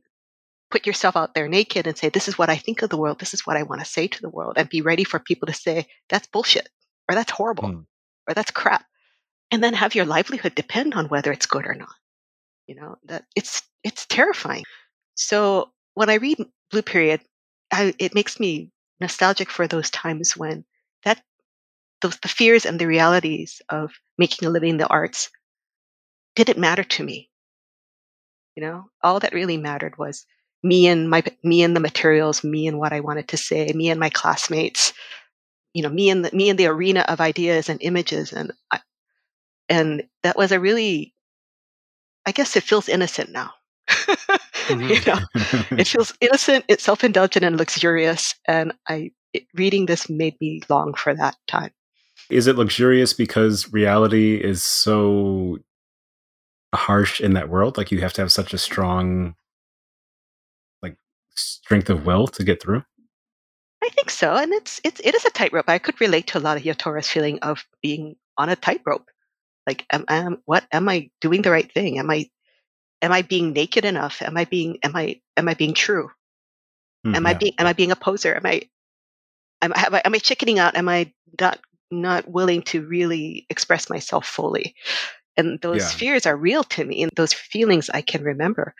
[0.72, 3.20] put yourself out there naked and say this is what i think of the world
[3.20, 5.46] this is what i want to say to the world and be ready for people
[5.48, 6.70] to say that's bullshit
[7.10, 7.80] or that's horrible Hmm.
[8.28, 8.86] or that's crap
[9.52, 11.94] and then have your livelihood depend on whether it's good or not
[12.68, 14.64] you know that it's it's terrifying
[15.16, 17.22] so when i read blue period
[17.72, 20.66] I, it makes me nostalgic for those times when
[21.04, 21.22] that
[22.02, 25.30] those the fears and the realities of making a living in the arts
[26.36, 27.30] didn't matter to me.
[28.56, 30.26] You know, all that really mattered was
[30.64, 33.90] me and my me and the materials, me and what I wanted to say, me
[33.90, 34.94] and my classmates.
[35.74, 38.80] You know, me and the, me and the arena of ideas and images, and I,
[39.68, 41.16] and that was a really,
[42.28, 43.52] I guess it feels innocent now.
[44.64, 44.90] Mm-hmm.
[44.90, 50.10] you know, it feels innocent, it's self indulgent and luxurious, and I it, reading this
[50.10, 51.72] made me long for that time.
[52.30, 55.58] Is it luxurious because reality is so
[56.76, 57.78] harsh in that world?
[57.78, 59.36] Like you have to have such a strong
[60.82, 60.98] like
[61.36, 62.84] strength of will to get through?
[63.84, 65.68] I think so, and it's it's it is a tightrope.
[65.68, 69.10] I could relate to a lot of Yatora's feeling of being on a tightrope.
[69.68, 72.00] Like, am, am what am I doing the right thing?
[72.00, 72.30] Am I
[73.02, 74.22] am I being naked enough?
[74.22, 76.10] Am I being am I am I being true?
[77.04, 78.36] Hmm, Am I being am I being a poser?
[78.36, 78.62] Am I
[79.62, 80.78] am have I am I chickening out?
[80.78, 81.60] Am I not
[81.92, 84.76] not willing to really express myself fully?
[85.38, 85.92] And those Yeah.
[85.92, 88.76] fears are real to me, and those feelings I can remember.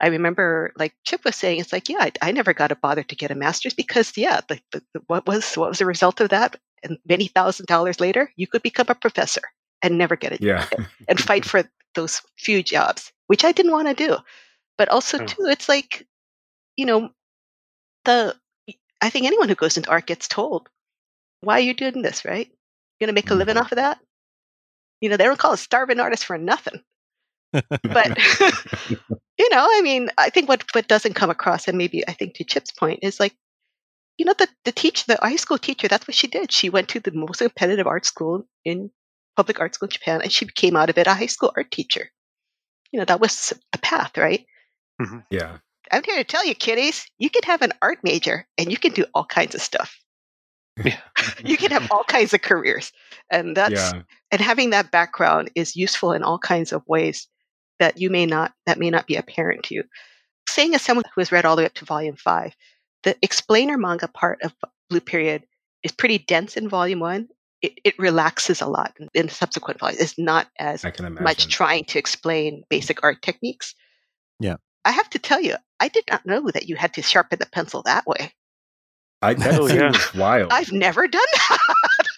[0.00, 3.02] I remember, like Chip was saying, it's like, yeah, I, I never got to bother
[3.04, 6.30] to get a master's because, yeah, the, the, what was what was the result of
[6.30, 6.56] that?
[6.82, 9.42] And many thousand dollars later, you could become a professor
[9.82, 10.66] and never get it, Yeah.
[11.08, 14.16] and fight for those few jobs, which I didn't want to do.
[14.78, 15.26] But also, Hmm.
[15.26, 16.06] too, it's like,
[16.76, 17.10] you know,
[18.04, 18.36] the
[19.02, 20.68] I think anyone who goes into art gets told,
[21.40, 22.46] why are you doing this, right?
[22.48, 23.58] You're going to make a living Mhm.
[23.58, 23.98] off of that?
[25.04, 26.80] You know, they don't call a starving artist for nothing.
[27.52, 27.68] But,
[29.38, 32.36] you know, I mean, I think what, what doesn't come across, and maybe I think
[32.36, 33.36] to Chip's point, is like,
[34.16, 36.50] you know, the, the teach the high school teacher, that's what she did.
[36.50, 38.90] She went to the most competitive art school in
[39.36, 41.70] public art school in Japan, and she became out of it a high school art
[41.70, 42.08] teacher.
[42.90, 44.46] You know, that was the path, right?
[45.02, 45.18] Mm-hmm.
[45.30, 45.58] yeah.
[45.92, 48.92] I'm here to tell you, kiddies, you can have an art major and you can
[48.92, 49.98] do all kinds of stuff.
[50.82, 50.98] Yeah.
[51.44, 52.92] you can have all kinds of careers.
[53.30, 54.02] And that's Yeah.
[54.30, 57.28] and having that background is useful in all kinds of ways
[57.78, 59.84] that you may not that may not be apparent to you.
[60.48, 62.54] Saying as someone who has read all the way up to volume five,
[63.02, 64.54] the explainer manga part of
[64.90, 65.44] Blue Period
[65.82, 67.28] is pretty dense in volume one.
[67.62, 70.00] It, it relaxes a lot in, in subsequent volumes.
[70.00, 71.24] It's not as I can imagine.
[71.24, 72.68] much trying to explain mm.
[72.68, 73.74] basic art techniques.
[74.38, 74.56] Yeah.
[74.84, 77.46] I have to tell you, I did not know that you had to sharpen the
[77.46, 78.32] pencil that way.
[79.24, 79.90] I, that Oh, scene yeah.
[79.92, 80.52] was wild.
[80.52, 81.58] I've never done that.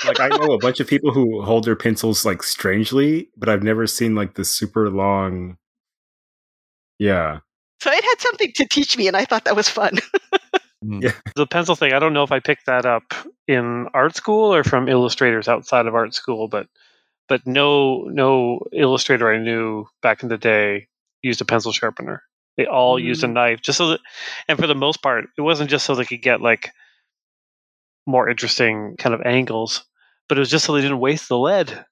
[0.07, 3.63] like I know a bunch of people who hold their pencils like strangely, but I've
[3.63, 5.57] never seen like the super long.
[6.99, 7.41] Yeah,
[7.81, 9.99] so it had something to teach me, and I thought that was fun.
[10.85, 11.03] Mm.
[11.03, 11.13] Yeah.
[11.35, 13.15] The pencil thing, I don't know if I picked that up
[13.49, 16.69] in art school or from illustrators outside of art school, but
[17.29, 20.87] but no no illustrator I knew back in the day
[21.23, 22.23] used a pencil sharpener.
[22.59, 23.33] They all used a Mm.
[23.33, 24.01] knife just so that
[24.49, 26.71] and for the most part, it wasn't just so they could get like
[28.07, 29.85] more interesting kind of angles,
[30.29, 31.85] but it was just so they didn't waste the lead.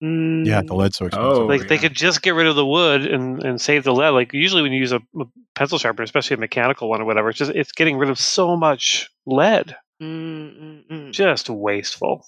[0.00, 1.42] Yeah, the lead's so expensive.
[1.42, 4.10] Oh, like they could just get rid of the wood and, and save the lead.
[4.10, 5.24] Like usually when you use a, a
[5.56, 8.56] pencil sharpener, especially a mechanical one or whatever, it's just it's getting rid of so
[8.56, 9.76] much lead.
[10.00, 11.12] Mm, mm, mm.
[11.12, 12.24] Just wasteful.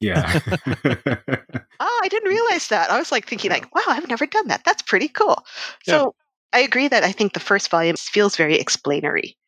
[0.00, 0.38] yeah.
[1.82, 2.90] Oh, I didn't realize that.
[2.90, 4.64] I was like thinking, like, wow, I've never done that.
[4.64, 5.46] That's pretty cool.
[5.84, 6.14] So
[6.52, 9.38] I agree that I think the first volume feels very explanatory.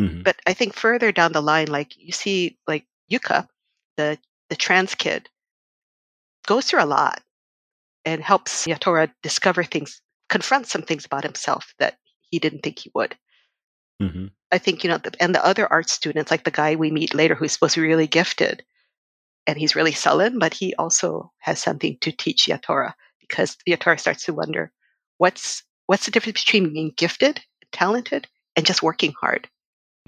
[0.00, 0.24] Mhm.
[0.24, 3.48] But I think further down the line, like you see, like Yuka,
[3.96, 5.28] the the trans kid,
[6.46, 7.22] goes through a lot
[8.04, 11.98] and helps Yatora discover things, confront some things about himself that
[12.30, 13.16] he didn't think he would.
[14.02, 14.32] Mhm.
[14.52, 17.14] I think you know, the, and the other art students, like the guy we meet
[17.14, 18.64] later, who's supposed to be really gifted,
[19.46, 24.24] and he's really sullen, but he also has something to teach Yatora because Yatora starts
[24.26, 24.72] to wonder
[25.18, 29.48] what's what's the difference between being gifted, talented, and just working hard.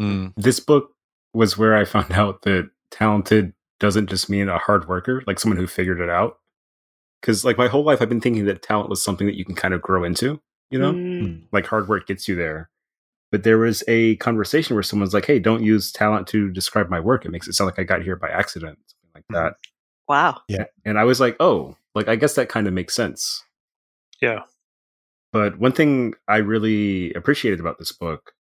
[0.01, 0.33] Mm.
[0.37, 0.91] This book
[1.35, 5.59] was where I found out that talented doesn't just mean a hard worker, like someone
[5.59, 6.39] who figured it out.
[7.21, 9.55] Because like my whole life, I've been thinking that talent was something that you can
[9.55, 10.41] kind of grow into.
[10.71, 11.43] You know, Mm.
[11.53, 12.71] like hard work gets you there.
[13.31, 17.01] But there was a conversation where someone's like, "Hey, don't use talent to describe my
[17.01, 17.25] work.
[17.25, 19.35] It makes it sound like I got here by accident, something like Mhm.
[19.45, 19.57] that."
[20.09, 20.41] Wow.
[20.49, 20.65] Yeah.
[20.85, 23.43] And I was like, "Oh, like I guess that kind of makes sense."
[24.21, 24.41] Yeah.
[25.33, 28.33] But one thing I really appreciated about this book,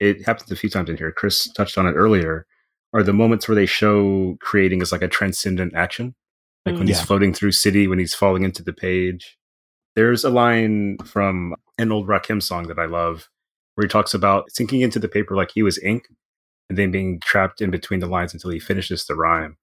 [0.00, 1.12] it happens a few times in here.
[1.12, 2.46] Chris touched on it earlier,
[2.92, 6.14] are the moments where they show creating as like a transcendent action.
[6.64, 6.88] Like when Mm.
[6.88, 9.38] he's floating through city, when he's falling into the page.
[9.94, 13.28] There's a line from an old Rakim song that I love
[13.74, 16.08] where he talks about sinking into the paper like he was ink
[16.68, 19.56] and then being trapped in between the lines until he finishes the rhyme.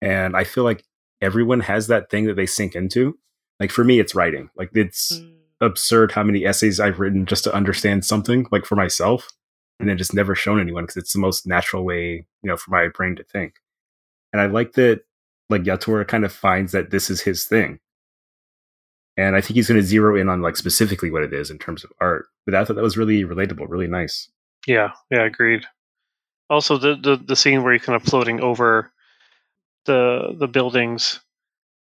[0.00, 0.84] And I feel like
[1.20, 3.18] everyone has that thing that they sink into.
[3.60, 4.50] Like for me, it's writing.
[4.56, 5.34] Like it's Mm.
[5.60, 9.28] absurd how many essays I've written just to understand something, like for myself,
[9.82, 12.70] and then just never shown anyone because it's the most natural way, you know, for
[12.70, 13.56] my brain to think.
[14.32, 15.02] And I like that,
[15.50, 17.80] like Yatora kind of finds that this is his thing,
[19.16, 21.58] and I think he's going to zero in on like specifically what it is in
[21.58, 22.26] terms of art.
[22.46, 24.30] But I thought that was really relatable, really nice.
[24.68, 25.66] Yeah, yeah, agreed.
[26.48, 28.92] Also, the, the the scene where you're kind of floating over
[29.86, 31.20] the the buildings,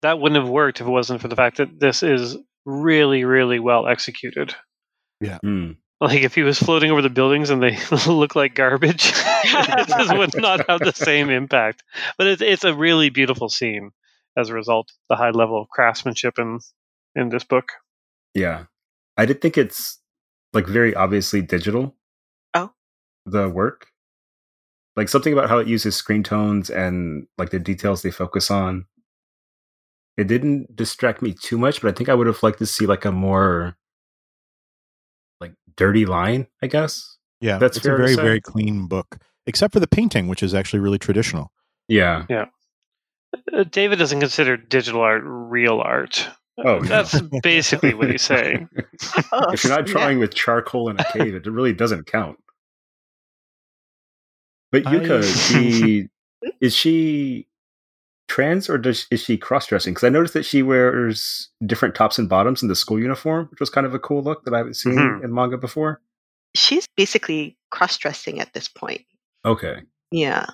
[0.02, 3.58] that wouldn't have worked if it wasn't for the fact that this is really, really
[3.58, 4.54] well executed.
[5.22, 5.76] Mm.
[6.02, 10.18] Like if he was floating over the buildings and they look like garbage, it just
[10.18, 11.84] would not have the same impact.
[12.18, 13.92] But it's it's a really beautiful scene
[14.36, 14.90] as a result.
[15.08, 16.58] The high level of craftsmanship in
[17.14, 17.70] in this book.
[18.34, 18.64] Yeah,
[19.16, 20.00] I did think it's
[20.52, 21.94] like very obviously digital.
[22.52, 22.72] Oh.
[23.24, 23.86] the work,
[24.96, 28.86] like something about how it uses screen tones and like the details they focus on.
[30.16, 32.86] It didn't distract me too much, but I think I would have liked to see
[32.86, 33.81] like a more like
[35.76, 36.46] dirty line.
[36.62, 37.16] I guess.
[37.40, 40.42] Yeah, That's it's a fair to very very clean book, except for the painting, which
[40.42, 41.50] is actually really traditional.
[41.88, 42.24] Yeah,
[43.52, 46.28] Uh, David doesn't consider digital art real art.
[46.58, 46.82] Oh, no.
[46.82, 48.68] That's basically what he's saying.
[48.76, 49.86] If you're not snap.
[49.86, 52.38] drawing with charcoal in a cave, it really doesn't count.
[54.70, 56.08] But Yuka, I- she
[56.60, 57.46] is she
[58.32, 59.92] trans or does is she cross dressing?
[59.92, 63.60] Because I noticed that she wears different tops and bottoms in the school uniform, which
[63.60, 65.24] was kind of a cool look that I haven't seen Mhm.
[65.24, 66.00] in manga before.
[66.54, 69.00] she's basically cross dressing at this point.
[69.46, 69.80] Okay.
[70.10, 70.44] Yeah.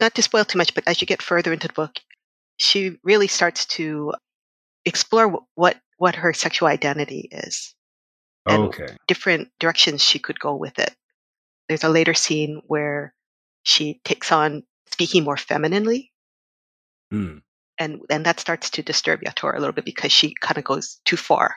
[0.00, 1.92] Not to spoil too much, but as you get further into the book,
[2.56, 4.12] she really starts to
[4.84, 7.72] explore wh- what what her sexual identity is,
[8.46, 8.96] And- Okay.
[9.06, 10.92] different directions she could go with it.
[11.68, 13.14] There's a later scene where
[13.62, 16.12] she takes on speaking more femininely,
[17.14, 17.38] Hmm.
[17.78, 21.00] and and that starts to disturb Yatora a little bit because she kind of goes
[21.04, 21.56] too far.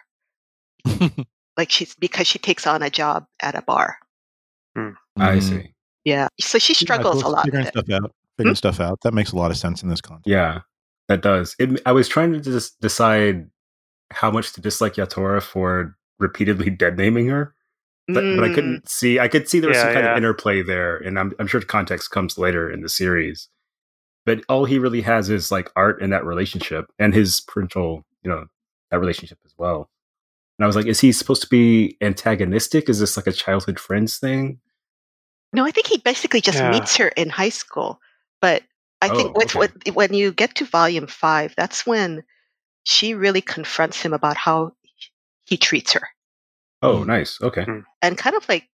[1.58, 3.98] Like she's because she takes on a job at a bar.
[4.76, 4.82] I
[5.38, 5.41] Mm.
[5.41, 5.74] see.
[6.06, 6.28] Yeah.
[6.39, 7.32] So she struggles cool.
[7.32, 7.80] a lot Figuring with it.
[7.86, 8.12] stuff out.
[8.38, 9.00] Figuring stuff out.
[9.02, 10.28] That makes a lot of sense in this context.
[10.28, 10.60] Yeah,
[11.08, 11.56] that does.
[11.58, 13.50] It, I was trying to just decide
[14.12, 17.56] how much to dislike Yatora for repeatedly dead naming her,
[18.08, 19.20] but, but I Mm, couldn't see.
[19.20, 20.12] I could see there was some kind yeah.
[20.12, 23.50] of interplay there, and I'm, I'm sure context comes later in the series.
[24.28, 28.30] But all he really has is like art and that relationship, and his parental, you
[28.30, 28.46] know,
[28.92, 29.90] that relationship as well.
[30.60, 32.90] And I was like, is he supposed to be antagonistic?
[32.90, 34.60] Is this like a childhood friends thing?
[35.54, 36.72] No, I think he basically just Yeah.
[36.72, 38.02] meets her in high school.
[38.42, 38.63] But
[39.02, 39.60] I Oh, think with, okay.
[39.60, 42.24] what when you get to volume five, that's when
[42.84, 44.74] she really confronts him about how
[45.46, 46.10] he treats her,
[46.82, 47.42] Oh, nice.
[47.42, 47.66] Okay.
[48.02, 48.68] and kind of like,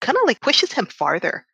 [0.00, 1.46] kind of like pushes him farther,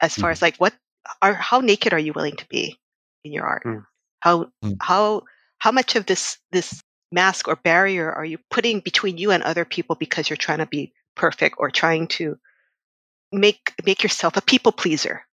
[0.00, 0.32] as far Mhm.
[0.32, 0.74] as like what
[1.22, 2.78] are how naked are you willing to be
[3.24, 3.64] in your art?
[3.64, 3.86] Mm.
[4.20, 4.76] How Mm.
[4.80, 5.22] how
[5.58, 9.64] how much of this this mask or barrier are you putting between you and other
[9.64, 12.38] people because you're trying to be perfect or trying to
[13.32, 15.26] make make yourself a people pleaser?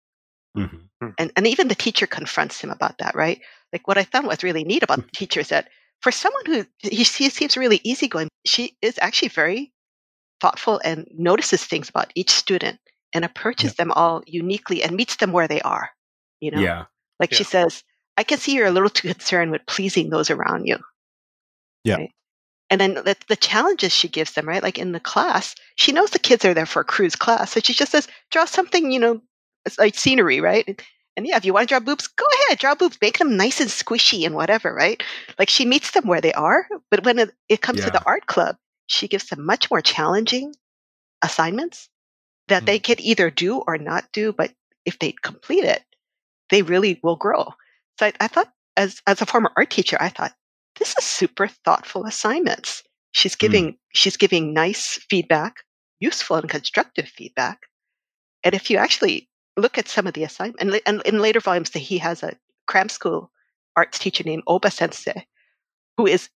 [0.57, 0.89] Mhm.
[1.19, 3.41] and and even the teacher confronts him about that, right?
[3.73, 5.69] Like what I found was really neat about the teacher is that
[6.01, 9.73] for someone who he, he seems really easygoing, she is actually very
[10.41, 12.79] thoughtful and notices things about each student
[13.15, 15.91] and approaches them all uniquely and meets them where they are.
[16.41, 16.87] You know, Yeah.
[17.21, 17.85] like she says,
[18.17, 20.79] "I can see you're a little too concerned with pleasing those around you."
[21.85, 21.97] Yeah.
[21.97, 22.11] Right?
[22.71, 24.63] And then the, the challenges she gives them, right?
[24.63, 27.61] Like in the class, she knows the kids are there for a cruise class, so
[27.61, 29.23] she just says, "Draw something, you know,
[29.67, 30.83] it's like scenery, right?"
[31.17, 33.61] And yeah, if you want to draw boobs, go ahead, draw boobs, make them nice
[33.61, 35.03] and squishy and whatever, right?
[35.39, 36.67] Like she meets them where they are.
[36.91, 40.55] But when it, it comes to the art club, she gives them much more challenging
[41.23, 41.89] assignments
[42.49, 42.67] that hmm.
[42.67, 44.33] they can either do or not do.
[44.33, 44.53] But
[44.85, 45.83] if they complete it,
[46.51, 47.55] they really will grow.
[47.99, 50.33] So I, I thought, as as a former art teacher, I thought
[50.79, 52.83] this is super thoughtful assignments.
[53.13, 53.41] She's hmm.
[53.41, 55.59] giving she's giving nice feedback,
[56.01, 57.61] useful and constructive feedback.
[58.43, 61.71] And if you actually look at some of the assignment, and, and in later volumes,
[61.71, 63.31] that he has a cram school
[63.77, 65.27] arts teacher named Oba Sensei,
[65.97, 66.29] who is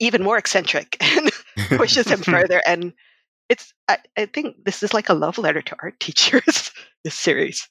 [0.00, 1.30] even more eccentric and
[1.78, 2.62] pushes him further.
[2.66, 2.92] And
[3.52, 6.70] it's I, I think this is like a love letter to art teachers.
[7.04, 7.68] this series.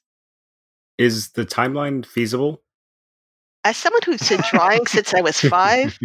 [0.98, 2.62] Is the timeline feasible?
[3.64, 5.98] As someone who's been drawing since I was five,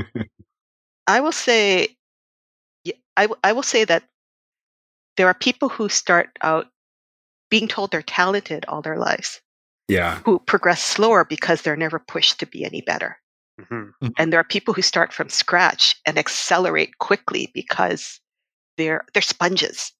[1.08, 1.96] I will say,
[2.88, 4.04] I, I, w- I will say that
[5.18, 6.68] there are people who start out
[7.50, 9.42] being told they're talented all their lives,
[9.88, 10.20] Yeah.
[10.26, 13.18] who progress slower because they're never pushed to be any better.
[13.60, 13.92] Mhm.
[14.18, 18.20] And there are people who start from scratch and accelerate quickly because
[18.78, 19.92] they're they're sponges.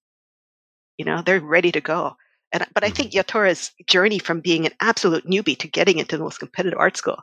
[0.96, 2.16] You know, they're ready to go.
[2.52, 6.22] And but I think Yatora's journey from being an absolute newbie to getting into the
[6.24, 7.18] most competitive art school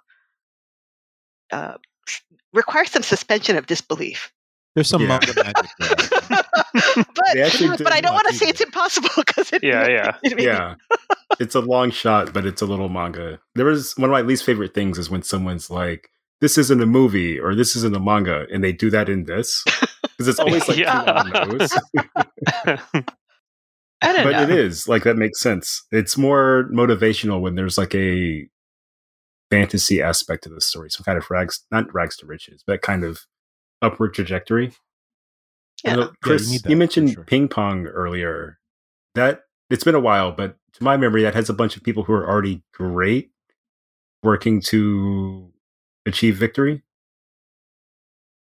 [1.52, 1.74] uh,
[2.54, 4.32] requires some suspension of disbelief.
[4.76, 5.20] There's some Yeah.
[5.20, 5.90] manga magic there.
[6.96, 10.18] but but I don't want to say it's impossible because it Yeah, yeah.
[10.24, 10.76] it may yeah
[11.40, 14.44] it's a long shot but it's a little manga there was one of my least
[14.44, 16.10] favorite things is when someone's like
[16.42, 19.64] this isn't a movie or this isn't a manga and they do that in this
[20.18, 21.02] because it's always like Yeah.
[21.04, 21.72] too on the nose
[24.02, 24.44] I don't but know.
[24.44, 28.48] it is like that makes sense it's more motivational when there's like a
[29.50, 33.04] fantasy aspect to the story some kind of rags not rags to riches but kind
[33.04, 33.22] of
[33.82, 34.74] upward trajectory
[35.84, 35.92] Yeah.
[35.92, 37.24] You know, you Chris, need that, you mentioned sure.
[37.26, 38.58] ping pong earlier.
[39.16, 42.04] That it's been a while, but to my memory, that has a bunch of people
[42.04, 43.32] who are already great
[44.24, 45.52] working to
[46.06, 46.82] achieve victory.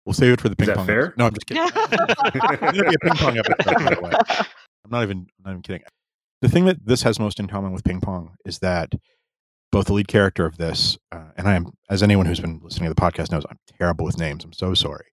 [0.06, 0.88] We'll save it for the ping that pong.
[0.88, 1.00] fair?
[1.08, 1.18] episode.
[1.18, 1.64] No, I'm just kidding.
[1.64, 4.12] It's gonna be a ping pong episode, by the way.
[4.84, 5.18] I'm not even.
[5.20, 5.84] I'm not even kidding.
[6.42, 8.92] The thing that this has most in common with ping pong is that
[9.72, 12.90] both the lead character of this, uh, and I am, as anyone who's been listening
[12.90, 14.44] to the podcast knows, I'm terrible with names.
[14.44, 15.06] I'm so sorry.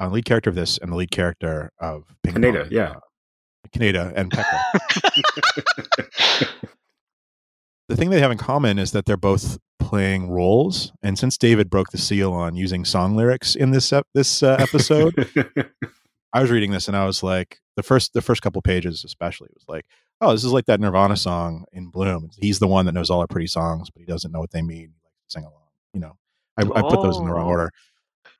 [0.00, 2.90] Uh, lead character of this and the lead character of ping Kaneda, pong, yeah.
[2.90, 2.98] uh,
[3.72, 6.48] Kaneda and Pekka.
[7.92, 10.92] the thing they have in common is that they're both playing roles.
[11.02, 14.56] And since David broke the seal on using song lyrics in this ep- this uh,
[14.58, 15.28] episode,
[16.32, 19.48] I was reading this and I was like, the first the first couple pages especially
[19.54, 19.84] was like,
[20.20, 22.30] oh, this is like that Nirvana song in Bloom.
[22.38, 24.62] He's the one that knows all our pretty songs, but he doesn't know what they
[24.62, 24.78] mean.
[24.94, 25.58] He likes to sing along.
[25.94, 26.16] You know,
[26.56, 27.50] I, I put those in the wrong Oh.
[27.50, 27.70] order.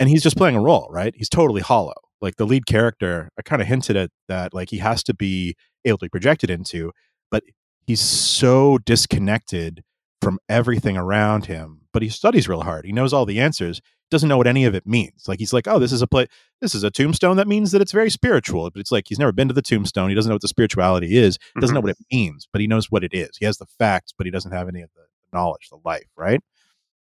[0.00, 1.14] And he's just playing a role, right?
[1.16, 1.92] He's totally hollow.
[2.20, 4.54] Like the lead character, I kind of hinted at that.
[4.54, 6.92] Like he has to be able to be projected into,
[7.30, 7.42] but
[7.86, 9.82] he's so disconnected
[10.20, 11.80] from everything around him.
[11.92, 12.86] But he studies real hard.
[12.86, 13.80] He knows all the answers.
[14.10, 15.24] Doesn't know what any of it means.
[15.26, 16.26] Like he's like, oh, this is a play.
[16.60, 17.36] This is a tombstone.
[17.36, 18.70] That means that it's very spiritual.
[18.70, 20.08] But it's like he's never been to the tombstone.
[20.10, 21.38] He doesn't know what the spirituality is.
[21.58, 22.46] Doesn't know what it means.
[22.52, 23.36] But he knows what it is.
[23.38, 25.02] He has the facts, but he doesn't have any of the
[25.32, 26.08] knowledge, the life.
[26.16, 26.40] Right.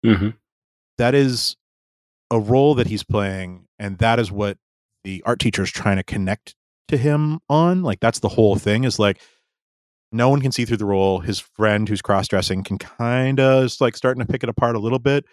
[0.04, 0.30] hmm
[0.98, 1.56] That is
[2.30, 4.58] a role that he's playing, and that is what
[5.04, 6.54] the art teacher is trying to connect
[6.88, 7.82] to him on.
[7.82, 8.84] Like that's the whole thing.
[8.84, 9.20] Is like
[10.12, 11.20] no one can see through the role.
[11.20, 14.80] His friend who's cross dressing can kind of like starting to pick it apart a
[14.80, 15.24] little bit,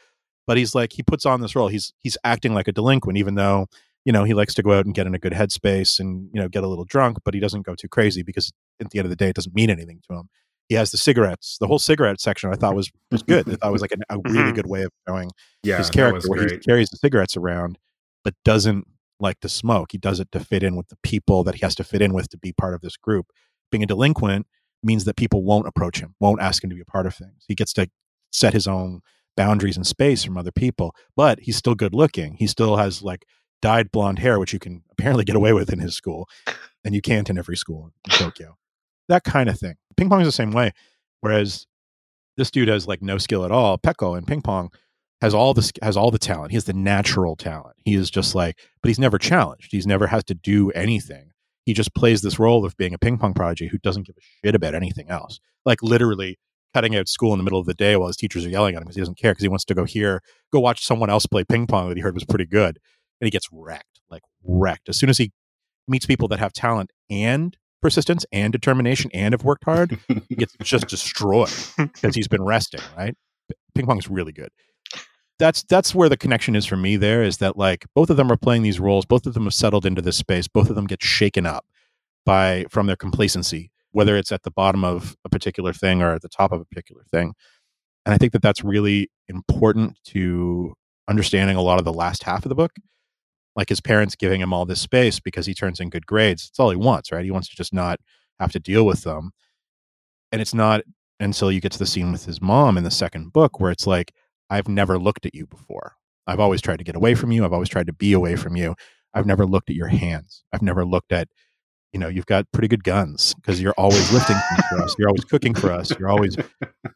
[0.46, 1.68] but he's like he puts on this role.
[1.68, 3.68] He's he's acting like a delinquent, even though
[4.06, 6.40] you know he likes to go out and get in a good headspace and you
[6.42, 9.06] know get a little drunk, but he doesn't go too crazy because at the end
[9.06, 10.30] of the day, it doesn't mean anything to him.
[10.70, 11.58] He has the cigarettes.
[11.60, 13.50] The whole cigarette section I thought was was good.
[13.50, 14.56] I thought it was like a, a really Mhm.
[14.56, 15.32] good way of showing
[15.64, 17.78] Yeah, his character where he carries the cigarettes around
[18.24, 18.86] but doesn't
[19.20, 21.74] like to smoke he does it to fit in with the people that he has
[21.74, 23.28] to fit in with to be part of this group
[23.72, 24.46] being a delinquent
[24.84, 27.46] means that people won't approach him won't ask him to be a part of things
[27.48, 27.88] he gets to
[28.32, 29.02] set his own
[29.36, 33.26] boundaries and space from other people but he's still good looking he still has like
[33.62, 36.28] dyed blonde hair which you can apparently get away with in his school
[36.84, 38.56] and you can't in every school in tokyo
[39.08, 40.72] that kind of thing ping pong is the same way
[41.22, 41.66] whereas
[42.36, 44.70] this dude has like no skill at all pecco in ping pong
[45.22, 46.52] has all the has all the talent.
[46.52, 47.76] He has the natural talent.
[47.84, 49.72] He is just like, but he's never challenged.
[49.72, 51.32] He's never has to do anything.
[51.68, 54.22] He just plays this role of being a ping pong prodigy who doesn't give a
[54.48, 55.42] shit about anything else.
[55.66, 56.40] Like literally
[56.74, 58.78] cutting out school in the middle of the day while his teachers are yelling at
[58.78, 60.22] him because he doesn't care because he wants to go here,
[60.54, 62.80] go watch someone else play ping pong that he heard was pretty good,
[63.20, 64.88] and he gets wrecked, like wrecked.
[64.88, 65.34] As soon as he
[65.90, 70.00] meets people that have talent and persistence and determination and have worked hard,
[70.30, 73.18] he gets just destroyed because he's been resting, right?
[73.76, 74.52] Ping pong is really good.
[75.40, 78.32] That's that's where the connection is for me there is that like both of them
[78.32, 80.88] are playing these roles, both of them have settled into this space, both of them
[80.88, 81.66] get shaken up
[82.26, 86.22] by from their complacency, whether it's at the bottom of a particular thing or at
[86.22, 87.34] the top of a particular thing.
[88.06, 90.74] And I think that that's really important to
[91.08, 92.72] understanding a lot of the last half of the book.
[93.56, 96.48] Like his parents giving him all this space because he turns in good grades.
[96.50, 97.26] It's all he wants, right?
[97.26, 98.00] He wants to just not
[98.40, 99.32] have to deal with them.
[100.32, 100.82] And it's not
[101.20, 103.88] until you get to the scene with his mom in the second book where it's
[103.88, 104.14] like,
[104.50, 105.94] I've never looked at you before.
[106.26, 107.46] I've always tried to get away from you.
[107.46, 108.76] I've always tried to be away from you.
[109.14, 110.44] I've never looked at your hands.
[110.54, 111.28] I've never looked at,
[111.94, 114.36] you know, you've got pretty good guns because you're always lifting
[114.70, 114.94] for us.
[115.00, 115.98] You're always cooking for us.
[115.98, 116.36] You're always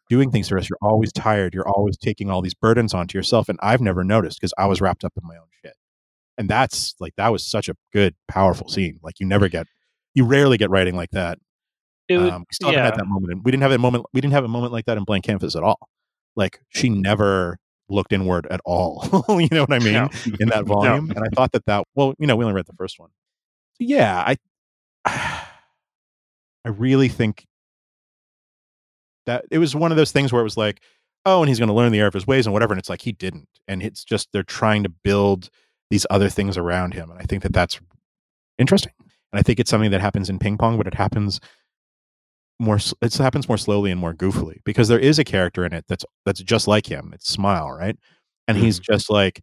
[0.09, 0.69] doing things for us.
[0.69, 1.53] You're always tired.
[1.53, 3.47] You're always taking all these burdens onto yourself.
[3.47, 5.73] And I've never noticed because I was wrapped up in my own shit.
[6.37, 8.99] And that's like, that was such a good, powerful scene.
[9.01, 9.67] Like, you never get,
[10.13, 11.39] you rarely get writing like that.
[12.09, 12.85] Would- Um, we still haven't yeah.
[12.85, 13.31] had that moment.
[13.31, 14.05] And we didn't have a moment.
[14.13, 15.79] We didn't have a moment like that in Blank Canvas at all.
[16.35, 17.57] Like she never
[17.89, 19.07] looked inward at all.
[19.29, 19.93] you know what I mean?
[19.93, 20.09] No.
[20.39, 22.73] In that volume, and I thought that that well, you know, we only read the
[22.73, 23.09] first one.
[23.75, 24.35] So yeah,
[25.05, 25.05] I,
[26.65, 27.45] I really think
[29.25, 30.81] that it was one of those things where it was like,
[31.25, 32.73] oh, and he's going to learn the error of his ways and whatever.
[32.73, 35.49] And it's like he didn't, and it's just they're trying to build
[35.89, 37.79] these other things around him, and I think that that's
[38.57, 38.93] interesting.
[38.99, 41.39] And I think it's something that happens in ping pong, but it happens
[42.61, 45.83] more it happens more slowly and more goofily because there is a character in it
[45.87, 47.97] that's that's just like him it's smile right?
[48.47, 48.93] And he's mm-hmm.
[48.93, 49.41] just like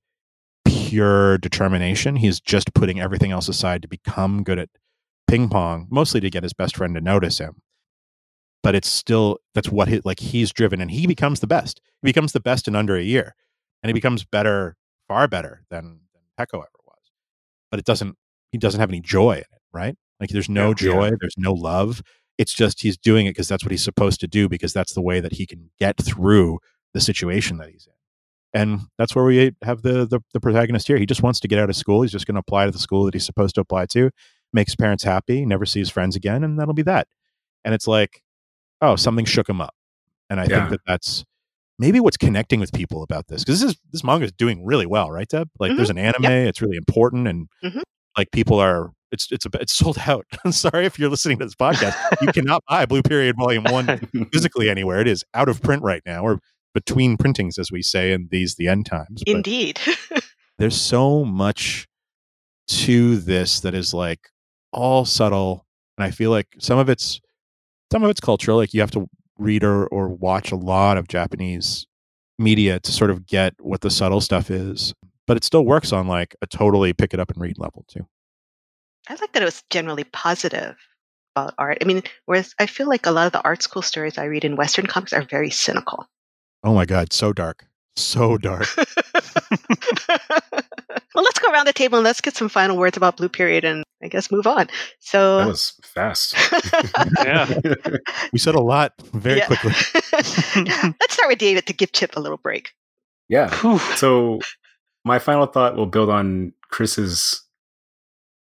[0.64, 4.68] pure determination he's just putting everything else aside to become good at
[5.26, 7.60] ping pong mostly to get his best friend to notice him.
[8.62, 12.08] But it's still that's what he like he's driven and he becomes the best he
[12.08, 13.34] becomes the best in under a year
[13.82, 14.76] and he becomes better
[15.08, 17.10] far better than than Pecco ever was.
[17.70, 18.16] But it doesn't
[18.52, 19.96] he doesn't have any joy in it right?
[20.20, 20.74] Like there's no Yeah.
[20.74, 22.02] joy there's no love
[22.38, 25.02] it's just he's doing it because that's what he's supposed to do because that's the
[25.02, 26.58] way that he can get through
[26.94, 27.92] the situation that he's in.
[28.60, 30.96] And that's where we have the the, the protagonist here.
[30.96, 32.02] He just wants to get out of school.
[32.02, 34.10] He's just going to apply to the school that he's supposed to apply to
[34.54, 37.08] Makes parents happy never sees his friends again and that'll be that.
[37.64, 38.22] And it's like
[38.80, 39.74] oh something shook him up.
[40.30, 40.60] And i Yeah.
[40.60, 41.24] think that that's
[41.78, 44.86] maybe what's connecting with people about this because this is this manga is doing really
[44.86, 45.50] well right deb?
[45.58, 45.76] Like Mhm.
[45.76, 47.82] there's an anime it's really important and Mhm.
[48.16, 51.44] like people are it's it's a, it's sold out i'm sorry if you're listening to
[51.44, 53.98] this podcast you cannot buy blue period volume one
[54.32, 55.00] physically anywhere.
[55.00, 56.40] It is out of print right now, or
[56.74, 59.22] between printings, as we say in these the end times.
[59.26, 59.80] But Indeed.
[60.58, 61.86] there's so much
[62.68, 64.20] to this that is like
[64.72, 67.20] all subtle, and I feel like some of it's
[67.92, 68.58] some of it's cultural.
[68.58, 71.86] Like you have to read or, or watch a lot of Japanese
[72.38, 74.94] media to sort of get what the subtle stuff is.
[75.26, 78.06] But it still works on like a totally pick it up and read level too.
[79.08, 80.76] I like that it was generally positive
[81.36, 81.78] about art.
[81.80, 84.44] I mean, whereas I feel like a lot of the art school stories I read
[84.44, 86.08] in Western comics are very cynical.
[86.64, 87.66] Oh my God, so dark.
[87.96, 88.66] So dark.
[88.78, 88.86] well,
[91.24, 93.84] let's go around the table and let's get some final words about Blue Period and
[94.02, 94.68] I guess move on.
[95.00, 96.34] So That was fast.
[97.24, 97.52] Yeah.
[98.32, 99.46] we said a lot very Yeah.
[99.46, 99.72] quickly.
[100.12, 102.72] let's start with David to give Chip a little break.
[103.28, 103.52] yeah.
[103.56, 103.78] Whew.
[103.96, 104.40] So
[105.04, 107.42] my final thought will build on Chris's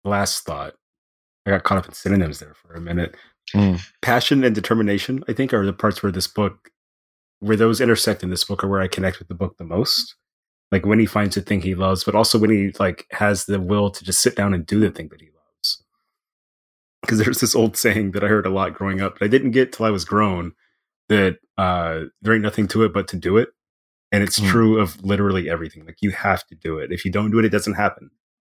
[0.03, 0.73] last thought.
[1.45, 3.15] I got caught up in synonyms there for a minute.
[3.55, 3.81] Mm.
[4.01, 6.69] Passion and determination, I think, are the parts where this book,
[7.39, 10.15] where those intersect in this book, are where I connect with the book the most.
[10.71, 13.59] Like when he finds a thing he loves, but also when he like has the
[13.59, 15.83] will to just sit down and do the thing that he loves.
[17.01, 19.51] Because there's this old saying that I heard a lot growing up, but I didn't
[19.51, 20.53] get till I was grown
[21.09, 23.49] that uh, there ain't nothing to it but to do it.
[24.13, 24.49] And it's Mm.
[24.49, 25.85] true of literally everything.
[25.85, 26.91] Like you have to do it.
[26.91, 28.11] If you don't do it, it doesn't happen.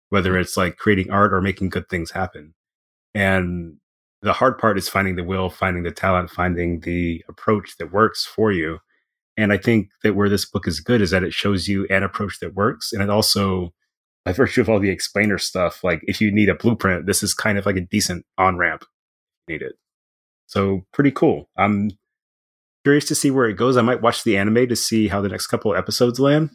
[0.08, 2.54] Whether it's like creating art or making good things happen.
[3.14, 3.78] And
[4.22, 8.24] the hard part is finding the will, finding the talent, finding the approach that works
[8.24, 8.78] for you.
[9.36, 12.02] And I think that where this book is good is that it shows you an
[12.02, 12.92] approach that works.
[12.92, 13.72] And it also,
[14.24, 17.34] by virtue of all the explainer stuff, like if you need a blueprint, this is
[17.34, 18.84] kind of like a decent on ramp.
[19.48, 19.74] Need it.
[20.46, 21.48] So pretty cool.
[21.56, 21.90] I'm
[22.84, 23.76] curious to see where it goes.
[23.76, 26.50] I might watch the anime to see how the next couple episodes land.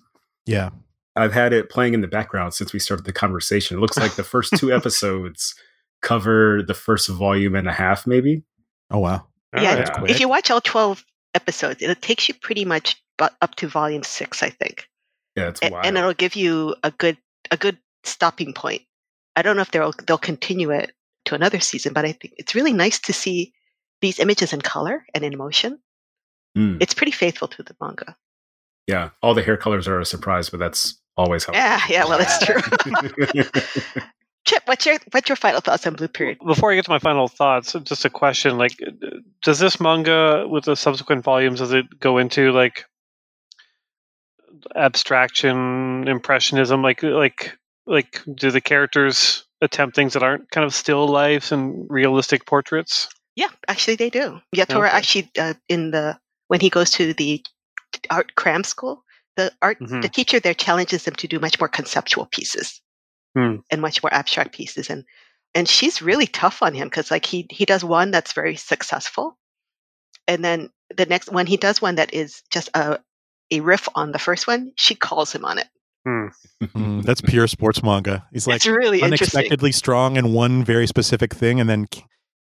[0.45, 0.69] Yeah.
[1.15, 3.77] I've had it playing in the background since we started the conversation.
[3.77, 5.53] It looks like the first two episodes
[6.01, 8.43] cover the first volume and a half, maybe.
[8.89, 9.27] Oh wow.
[9.55, 9.93] Yeah, right.
[9.93, 10.11] quick.
[10.11, 11.03] if you watch all 12
[11.35, 14.87] episodes, it takes you pretty much up to volume six, I think.
[15.35, 15.85] Yeah, it's A- wild.
[15.85, 17.17] and it'll give you a good
[17.51, 18.81] a good stopping point.
[19.35, 20.91] I don't know if they'll they'll continue it
[21.25, 23.53] to another season, but I think it's really nice to see
[24.01, 25.79] these images in color and in motion.
[26.57, 28.15] Mm, It's pretty faithful to the manga.
[28.87, 31.61] Yeah, all the hair colors are a surprise, but that's always helpful.
[31.61, 32.61] Yeah, yeah, well, that's true.
[34.45, 36.39] Chip, what's your what's your final thoughts on Blue Period?
[36.45, 38.73] Before I get to my final thoughts, just a question: like,
[39.43, 42.85] does this manga with the subsequent volumes does it go into like
[44.75, 46.81] abstraction, impressionism?
[46.81, 51.85] Like, like, like, do the characters attempt things that aren't kind of still lifes and
[51.89, 53.09] realistic portraits?
[53.35, 54.39] Yeah, actually, they do.
[54.55, 54.97] Yatora Okay.
[54.97, 57.43] actually uh, in the when he goes to the
[58.09, 59.03] art cram school,
[59.37, 60.01] the art Mhm.
[60.01, 62.81] the teacher there challenges them to do much more conceptual pieces
[63.35, 63.57] Hmm.
[63.69, 65.05] and much more abstract pieces, and
[65.53, 69.37] and she's really tough on him because like he he does one that's very successful,
[70.27, 72.99] and then the next when he does one that is just a
[73.51, 75.67] a riff on the first one, she calls him on it.
[76.07, 78.25] Mm, that's pure sports manga.
[78.33, 81.87] He's like it's really unexpectedly strong in one very specific thing and then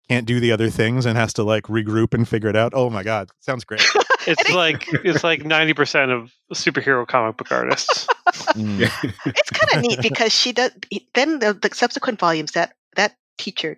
[0.07, 2.74] can't do the other things and has to like regroup and figure it out.
[2.74, 3.82] Oh my god, sounds great.
[4.28, 8.07] It's like it's like ninety percent of superhero comic book artists.
[8.53, 8.80] Mm.
[8.80, 9.11] Yeah.
[9.26, 10.72] it's kind of neat because she does
[11.13, 13.78] then the, the subsequent volumes that that teacher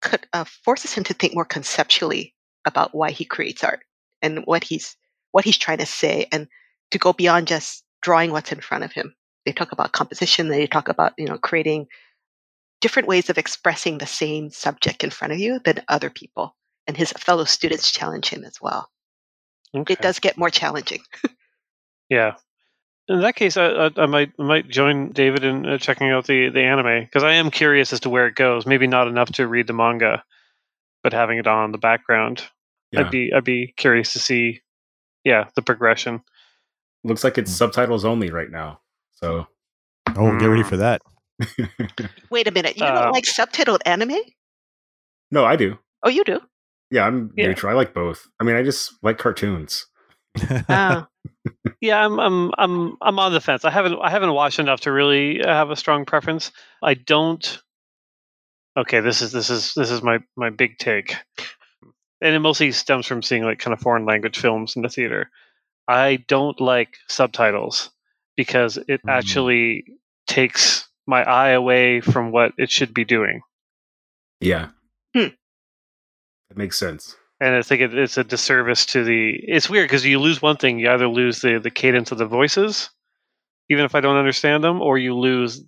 [0.00, 3.80] could, uh, forces him to think more conceptually about why he creates art
[4.22, 4.96] and what he's
[5.32, 6.48] what he's trying to say and
[6.90, 9.14] to go beyond just drawing what's in front of him
[9.44, 11.86] they talk about composition they talk about you know creating
[12.80, 16.54] different ways of expressing the same subject in front of you than other people
[16.86, 18.90] and his fellow students challenge him as well
[19.74, 19.94] Okay.
[19.94, 21.00] it does get more challenging
[22.10, 22.34] Yeah.
[23.08, 26.26] In that case, I, I, I might I might join David in uh, checking out
[26.26, 28.64] the the anime because I am curious as to where it goes.
[28.66, 30.22] Maybe not enough to read the manga,
[31.02, 32.42] but having it on in the background,
[32.92, 33.00] Yeah.
[33.00, 34.62] I'd be I'd be curious to see,
[35.22, 36.22] yeah, the progression.
[37.04, 38.80] Looks like it's subtitles only right now.
[39.12, 39.46] So
[40.16, 41.02] Oh, get ready for that.
[42.30, 44.16] wait a minute you Uh, don't like subtitled anime
[45.32, 45.78] no, I do.
[46.04, 46.38] oh you do
[46.94, 47.48] Yeah, I'm Yeah.
[47.48, 47.72] neutral.
[47.72, 48.28] I like both.
[48.40, 49.86] I mean, I just like cartoons.
[50.68, 51.06] oh
[51.80, 53.64] Yeah, I'm I'm I'm I'm on the fence.
[53.64, 56.52] I haven't I haven't watched enough to really have a strong preference.
[56.82, 57.60] I don't.
[58.76, 61.16] Okay, this is this is this is my my big take,
[62.20, 65.30] and it mostly stems from seeing like kind of foreign language films in the theater.
[65.88, 67.90] I don't like subtitles
[68.36, 69.10] because it Mm.
[69.10, 69.84] actually
[70.26, 73.42] takes my eye away from what it should be doing,
[74.40, 74.68] Yeah.
[75.14, 75.34] Hmm.
[76.54, 77.16] That makes sense.
[77.40, 79.32] and I think it, it's a disservice to the.
[79.42, 82.26] It's weird because you lose one thing, you either lose the the cadence of the
[82.26, 82.90] voices,
[83.68, 85.62] even if I don't understand them, or you lose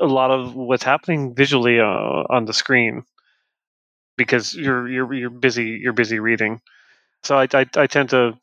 [0.00, 1.84] a lot of what's happening visually uh,
[2.30, 3.04] on the screen
[4.16, 6.60] because you're you're you're busy you're busy reading.
[7.22, 8.38] So I I, I tend to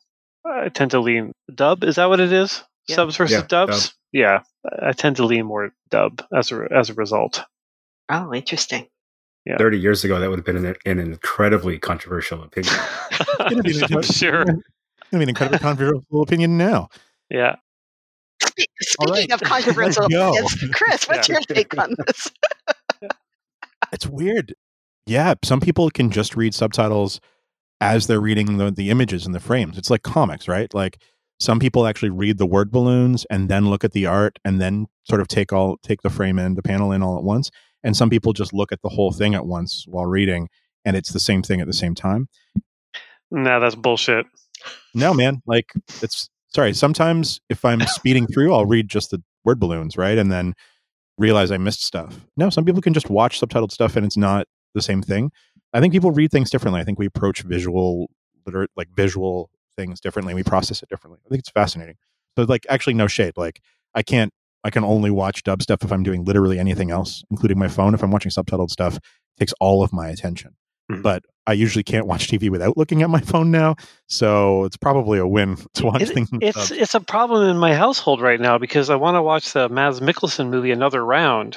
[0.46, 1.82] I tend to lean dub.
[1.84, 2.62] Is that what it is?
[2.86, 2.96] Yeah.
[2.96, 3.88] Subs versus Yeah, dubs.
[3.88, 3.92] dub.
[4.12, 4.42] Yeah,
[4.82, 7.42] I tend to lean more dub as a as a result.
[8.08, 8.88] Oh, interesting.
[9.46, 9.56] Yeah.
[9.58, 12.74] 30 years ago, that would have been an, an incredibly controversial opinion.
[13.38, 14.44] gonna be I'm sure.
[15.12, 16.88] I mean, incredibly controversial opinion now.
[17.30, 17.56] Yeah.
[18.42, 21.34] Spe- Speaking right, of controversial let's opinions, Chris, what's Yeah.
[21.36, 22.30] your take on this?
[23.92, 24.54] It's weird.
[25.06, 27.20] Yeah, some people can just read subtitles
[27.80, 29.78] as they're reading the, the images and the frames.
[29.78, 30.72] It's like comics, right?
[30.74, 31.00] Like
[31.40, 34.86] some people actually read the word balloons and then look at the art and then
[35.08, 37.50] sort of take all take the frame in, the panel in all at once.
[37.82, 40.48] And some people just look at the whole thing at once while reading
[40.84, 42.28] and it's the same thing at the same time.
[43.30, 44.26] No, that's bullshit.
[44.94, 45.72] No, man, like
[46.02, 50.18] it's sorry, sometimes if I'm speeding through, I'll read just the word balloons, right?
[50.18, 50.54] And then
[51.16, 52.26] realize I missed stuff.
[52.36, 55.30] No, some people can just watch subtitled stuff and it's not the same thing.
[55.72, 56.80] I think people read things differently.
[56.80, 58.10] I think we approach visual
[58.46, 60.34] liter- like visual things differently.
[60.34, 61.20] We process it differently.
[61.24, 61.96] I think it's fascinating.
[62.36, 63.34] So like actually no shade.
[63.36, 63.60] Like
[63.94, 64.32] I can't
[64.64, 67.94] I can only watch dub stuff if I'm doing literally anything else, including my phone.
[67.94, 69.02] If I'm watching subtitled stuff, it
[69.38, 70.54] takes all of my attention.
[70.90, 71.02] Mhm.
[71.02, 73.76] But I usually can't watch TV without looking at my phone now.
[74.08, 76.30] So it's probably a win to watch It- things.
[76.32, 76.78] in it's dub.
[76.78, 80.00] it's a problem in my household right now because I want to watch the Mads
[80.00, 81.56] Mikkelsen movie Another Round,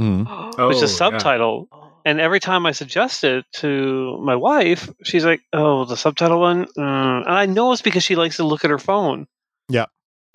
[0.00, 0.26] Mm.
[0.58, 0.84] Oh, which yeah.
[0.84, 1.68] is subtitle.
[2.04, 6.66] And every time I suggest it to my wife, she's like, "Oh, the subtitle one."
[6.78, 7.22] Mm.
[7.26, 9.26] And I know it's because she likes to look at her phone.
[9.68, 9.86] Yeah.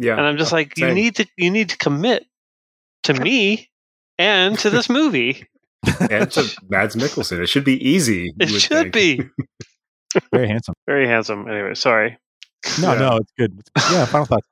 [0.09, 2.25] And I'm just like, "You need to you need to commit
[3.03, 3.69] to me
[4.17, 5.47] and to this movie.
[6.11, 7.39] and to Mads Mikkelsen.
[7.41, 8.33] It should be easy.
[8.39, 8.93] It should think.
[8.93, 9.21] be
[10.31, 10.75] very handsome.
[10.85, 12.17] very handsome." Anyway, sorry.
[12.79, 12.99] No, Yeah.
[12.99, 13.51] no, it's good.
[13.59, 14.45] It's- yeah, final thoughts.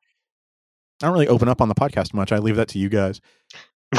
[1.02, 2.32] I don't really open up on the podcast much.
[2.32, 3.22] I leave that to you guys.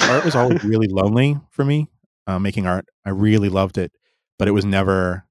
[0.02, 1.88] Art was always really lonely for me.
[2.26, 3.90] Uh, making art, I really loved it,
[4.38, 5.24] but it was never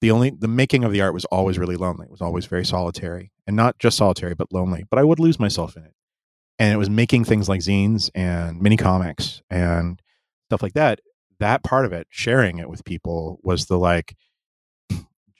[0.00, 0.30] the only.
[0.30, 2.06] The making of the art was always really lonely.
[2.06, 4.84] It was always very solitary, and not just solitary, but lonely.
[4.90, 5.94] But I would lose myself in it,
[6.58, 10.00] and it was making things like zines and mini comics and
[10.48, 11.00] stuff like that.
[11.38, 14.14] That part of it, sharing it with people, was the like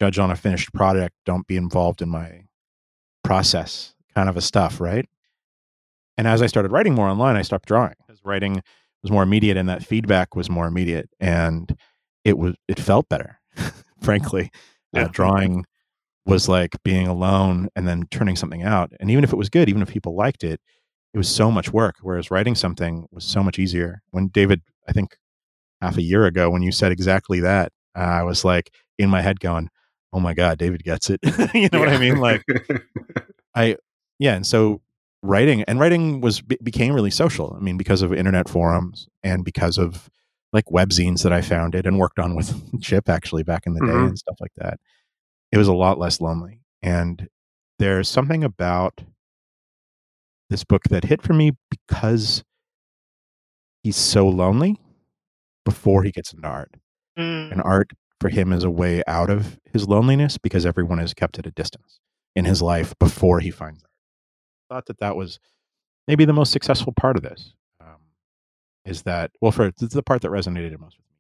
[0.01, 1.15] judge on a finished product.
[1.27, 2.45] Don't be involved in my
[3.23, 5.07] process kind of a stuff, right?
[6.17, 8.63] And as I started writing more online, I stopped drawing because writing
[9.03, 11.75] was more immediate and that feedback was more immediate and
[12.25, 13.40] it was it felt better,
[14.01, 14.51] frankly.
[14.93, 15.09] Uh, Yeah.
[15.13, 15.65] drawing
[16.27, 18.91] was like being alone and then turning something out.
[18.99, 20.61] And even if it was good, even if people liked it,
[21.15, 21.95] it was so much work.
[22.03, 24.03] Whereas writing something was so much easier.
[24.11, 25.17] When David, I think
[25.81, 29.21] half a year ago, when you said exactly that, uh, I was like in my
[29.23, 29.69] head going,
[30.13, 31.21] "Oh my god, David gets it."
[31.55, 32.17] you know what I mean?
[32.17, 32.43] Like
[33.55, 33.77] I
[34.19, 34.81] yeah and so
[35.23, 39.45] writing and writing was be- became really social i mean because of internet forums and
[39.45, 40.09] because of
[40.53, 43.87] like webzines that i founded and worked on with chip actually back in the day
[43.93, 44.09] Mhm.
[44.09, 44.79] and stuff like that
[45.53, 47.29] it was a lot less lonely and
[47.79, 49.01] there's something about
[50.51, 52.43] this book that hit for me because
[53.83, 54.79] he's so lonely
[55.65, 56.75] before he gets into art
[57.19, 57.53] Mm.
[57.53, 57.91] and art
[58.21, 61.51] for him is a way out of his loneliness because everyone is kept at a
[61.51, 61.99] distance
[62.37, 63.91] in his life before he finds art.
[64.71, 65.41] I Thought that that was
[66.07, 67.55] maybe the most successful part of this.
[68.85, 69.53] Is that well?
[69.53, 71.17] For this is the part that resonated most with me.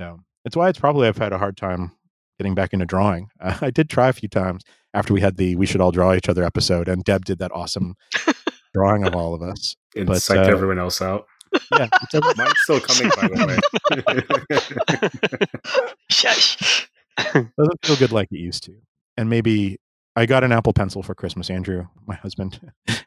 [0.00, 1.92] So it's why it's probably I've had a hard time
[2.38, 3.28] getting back into drawing.
[3.40, 4.62] Uh, I did try a few times
[4.94, 7.52] after we had the "We Should All Draw Each Other" episode, and Deb did that
[7.52, 7.96] awesome
[8.74, 9.76] drawing of all of us.
[9.94, 11.26] and But, psyched uh, everyone else out.
[11.72, 13.58] Yeah, it's Mine's still coming, by the way.
[16.10, 16.88] Shush.
[17.16, 18.74] doesn't feel good like it used to.
[19.16, 19.78] And maybe
[20.16, 21.50] I got an Apple Pencil for Christmas.
[21.50, 22.60] Andrew, my husband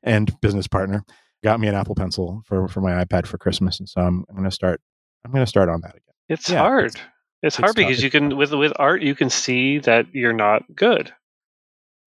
[0.04, 1.04] and business partner,
[1.48, 4.36] got me an Apple Pencil for for my iPad for Christmas, and so I'm, I'm
[4.36, 4.82] going to start.
[5.26, 6.02] I'm going to start on that again.
[6.30, 6.86] It's Yeah, hard.
[6.86, 7.04] it's-
[7.44, 7.76] It's, it's hard tough.
[7.76, 11.14] because you can with with art you can see that you're not good.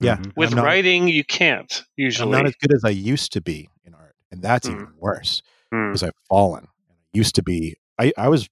[0.01, 0.32] Yeah, Mhm.
[0.36, 2.24] With not, writing you can't usually.
[2.24, 2.36] I'm usually.
[2.43, 4.74] not as good as I used to be in art, and that's Mm.
[4.74, 5.88] even worse Hmm.
[5.91, 6.66] because I've fallen.
[6.91, 7.76] I used to be.
[7.99, 8.49] I I was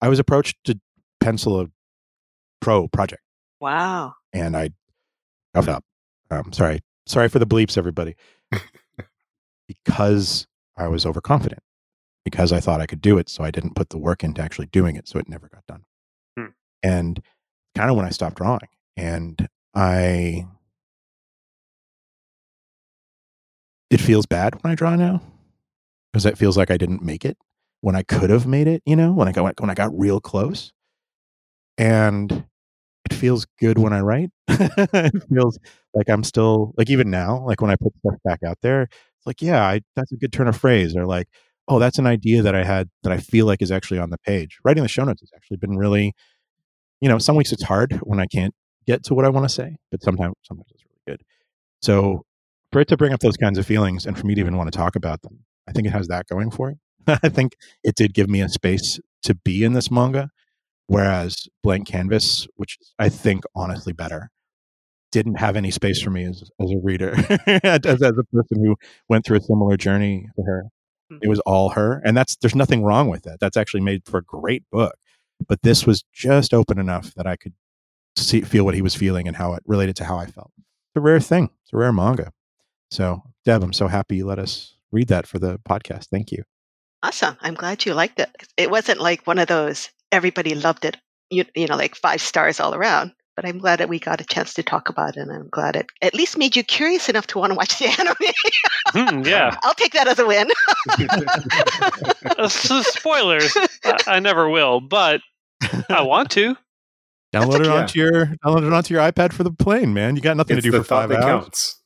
[0.00, 0.78] I was approached to
[1.20, 1.66] pencil a
[2.60, 3.22] pro project.
[3.60, 4.14] Wow.
[4.32, 4.70] and I
[5.54, 5.84] covered up.
[6.30, 8.14] Um, sorry, sorry for the bleeps, everybody.
[9.68, 10.46] because
[10.76, 11.62] I was overconfident,
[12.24, 14.66] because I thought I could do it, so I didn't put the work into actually
[14.66, 15.84] doing it, so it never got done.
[16.38, 16.46] Hmm.
[16.82, 17.22] And
[17.76, 20.46] kind of when I stopped drawing, and I,
[23.90, 25.22] it feels bad when I draw now,
[26.12, 27.38] because it feels like I didn't make it
[27.80, 28.82] when I could have made it.
[28.86, 30.72] You know, when I got when I got real close,
[31.78, 32.44] and
[33.10, 34.30] it feels good when I write.
[34.48, 35.58] it feels
[35.94, 38.88] like I'm still like even now, like when I put stuff back out there,
[39.26, 41.28] like, yeah, I, that's a good turn of phrase, or like,
[41.68, 44.18] oh, that's an idea that I had that I feel like is actually on the
[44.18, 44.58] page.
[44.64, 46.14] Writing the show notes has actually been really,
[47.00, 48.54] you know, some weeks it's hard when I can't
[48.86, 51.22] get to what I want to say, but sometimes sometimes it's really good.
[51.82, 52.24] So
[52.72, 54.72] for it to bring up those kinds of feelings and for me to even want
[54.72, 56.78] to talk about them, I think it has that going for it.
[57.22, 60.30] I think it did give me a space to be in this manga.
[60.88, 64.30] Whereas Blank Canvas, which I think honestly better,
[65.16, 67.14] didn't have any space for me as, as a reader,
[67.46, 68.76] as, as a person who
[69.08, 70.66] went through a similar journey to her.
[71.08, 71.28] It mm-hmm.
[71.30, 73.40] was all her, and that's there's nothing wrong with that.
[73.40, 74.94] That's actually made for a great book.
[75.48, 77.54] But this was just open enough that I could
[78.16, 80.52] see feel what he was feeling and how it related to how I felt.
[80.58, 81.50] It's a rare thing.
[81.62, 82.32] It's a rare manga.
[82.90, 86.08] So, Deb, I'm so happy you let us read that for the podcast.
[86.08, 86.42] Thank you.
[87.02, 87.36] Awesome.
[87.40, 88.30] I'm glad you liked it.
[88.56, 90.96] It wasn't like one of those everybody loved it,
[91.30, 93.12] you, you know, like five stars all around.
[93.36, 95.76] But I'm glad that we got a chance to talk about it, and I'm glad
[95.76, 97.86] it at least made you curious enough to want to watch the
[98.92, 99.24] Hmm, anime.
[99.26, 99.54] yeah.
[99.62, 100.48] I'll take that as a win.
[102.38, 103.56] Uh, so spoilers.
[103.84, 105.20] I, I never will, but
[105.88, 106.56] I want to.
[107.32, 110.16] Download it onto your download it onto your iPad for the plane, man.
[110.16, 111.44] You got nothing It's to do the for five that hours.
[111.44, 111.80] counts.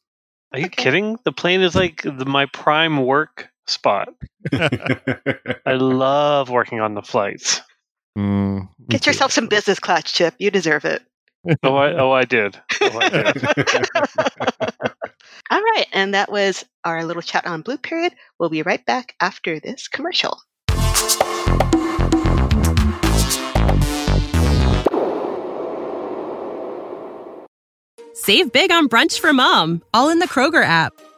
[0.53, 0.83] Are you Okay.
[0.85, 1.19] kidding?
[1.25, 4.09] The plane is like the, my prime work spot.
[4.53, 7.61] I love working on the flights.
[8.19, 10.35] Mm, Get yourself some business class, Chip.
[10.39, 11.03] You deserve it.
[11.63, 12.61] Oh, I, oh, I did.
[12.83, 13.45] Oh, I did.
[15.51, 18.15] All right, and that was our little chat on Blue Period.
[18.39, 20.39] We'll be right back after this commercial.
[28.13, 30.93] Save big on brunch for mom, all in the Kroger app.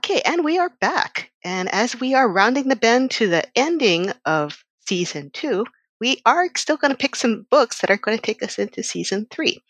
[0.00, 1.30] Okay, and we are back.
[1.44, 5.66] And as we are rounding the bend to the ending of season two,
[6.00, 8.82] we are still going to pick some books that are going to take us into
[8.82, 9.62] season three.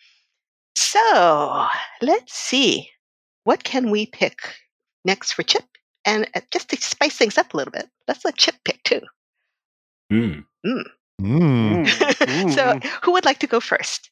[0.77, 1.67] So
[2.01, 2.91] let's see.
[3.43, 4.39] What can we pick
[5.05, 5.65] next for Chip?
[6.05, 9.01] And uh, just to spice things up a little bit, let's let Chip pick too.
[10.13, 10.45] Mm.
[10.65, 10.85] Mm.
[11.21, 12.55] Mm.
[12.55, 14.10] so, who would like to go first?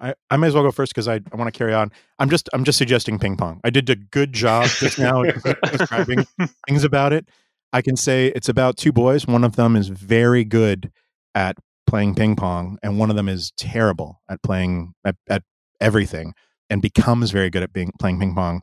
[0.00, 1.92] I, I may as well go first because I, I want to carry on.
[2.18, 3.60] I'm just I'm just suggesting ping pong.
[3.64, 5.22] I did a good job just now
[5.64, 6.26] describing
[6.66, 7.28] things about it.
[7.72, 9.26] I can say it's about two boys.
[9.26, 10.90] One of them is very good
[11.34, 15.42] at playing ping pong, and one of them is terrible at playing at, at
[15.80, 16.34] everything
[16.68, 18.62] and becomes very good at being playing ping pong.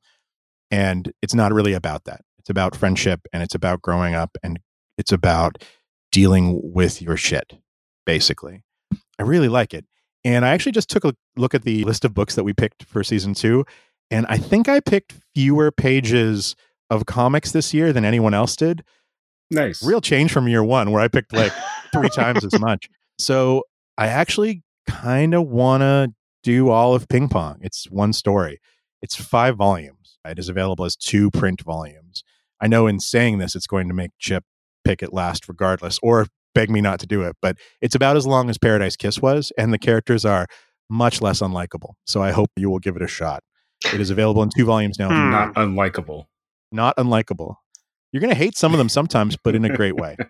[0.71, 2.21] And it's not really about that.
[2.39, 4.59] It's about friendship and it's about growing up and
[4.97, 5.63] it's about
[6.11, 7.53] dealing with your shit,
[8.05, 8.63] basically.
[9.19, 9.85] I really like it.
[10.27, 12.83] And I actually just took a look at the list of books that we picked
[12.83, 13.63] for season two.
[14.11, 16.57] And I think I picked fewer pages
[16.89, 18.83] of comics this year than anyone else did.
[19.49, 19.81] Nice.
[19.81, 21.53] Real change from year one, where I picked like
[21.93, 22.89] three times as much.
[23.17, 23.63] So
[23.97, 26.09] I actually kind of want to
[26.43, 27.59] do all of Ping Pong.
[27.61, 28.59] It's one story,
[29.01, 30.17] it's five volumes.
[30.25, 32.25] It is available as two print volumes.
[32.59, 34.43] I know in saying this, it's going to make Chip
[34.83, 36.27] pick it last regardless, or
[36.57, 37.35] beg me not to do it.
[37.41, 40.47] But it's about as long as Paradise Kiss was, and the characters are
[40.89, 41.93] much less unlikable.
[42.05, 43.43] So I hope you will give it a shot.
[43.93, 45.09] It is available in two volumes now.
[45.09, 45.29] Hmm.
[45.29, 46.25] Not unlikable.
[46.71, 47.55] Not unlikable.
[48.11, 50.17] You're going to hate some of them sometimes, but in a great way.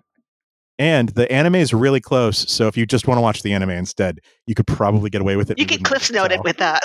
[0.80, 2.52] And the anime is really close.
[2.52, 5.36] So if you just want to watch the anime instead, you could probably get away
[5.36, 5.58] with it.
[5.58, 6.84] You and can wouldn't cliffs really note it with that.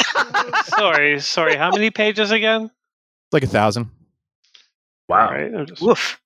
[0.79, 1.57] sorry, sorry.
[1.57, 2.71] How many pages again?
[3.33, 3.91] like a thousand.
[5.11, 5.27] Wow.
[5.27, 5.83] All right, just...
[5.83, 6.22] Woof.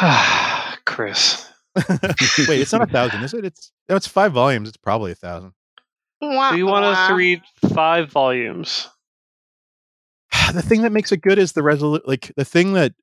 [0.86, 1.46] Chris.
[2.48, 3.44] Wait, it's not a thousand, is it?
[3.44, 4.68] It's no, it's five volumes.
[4.68, 5.52] It's probably a thousand.
[6.20, 7.42] Wah, Do you want us to read
[7.74, 8.88] five volumes?
[10.54, 12.94] the thing that makes it good is the resolu like the thing that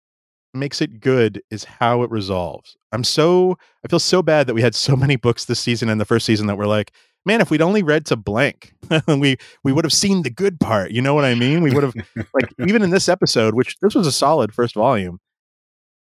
[0.54, 2.76] makes it good is how it resolves.
[2.91, 6.00] I'm so I feel so bad that we had so many books this season and
[6.00, 6.91] the first season that were like,
[7.26, 8.74] man, if we'd only read to blank,
[9.08, 10.91] we we would have seen the good part.
[10.91, 11.62] You know what I mean?
[11.62, 11.96] We would have
[12.34, 15.20] like even in this episode, which this was a solid first volume,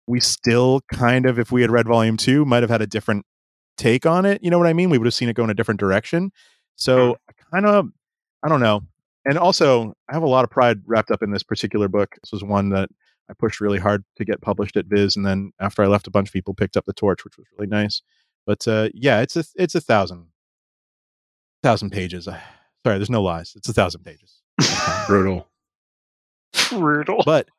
[0.07, 3.25] we still kind of, if we had read volume two, might have had a different
[3.77, 4.43] take on it.
[4.43, 4.89] You know what I mean?
[4.89, 6.31] We would have seen it go in a different direction.
[6.75, 7.17] So
[7.51, 7.89] kind of,
[8.43, 8.81] I don't know.
[9.25, 12.15] And also, I have a lot of pride wrapped up in this particular book.
[12.23, 12.89] This was one that
[13.29, 16.11] I pushed really hard to get published at Viz, and then after I left, a
[16.11, 18.01] bunch of people picked up the torch, which was really nice.
[18.45, 20.27] But uh, yeah, it's a it's a thousand
[21.61, 22.25] thousand pages.
[22.25, 22.39] Sorry,
[22.85, 23.53] there's no lies.
[23.57, 24.41] It's a thousand pages.
[25.07, 25.45] Brutal.
[26.69, 27.21] Brutal.
[27.25, 27.49] But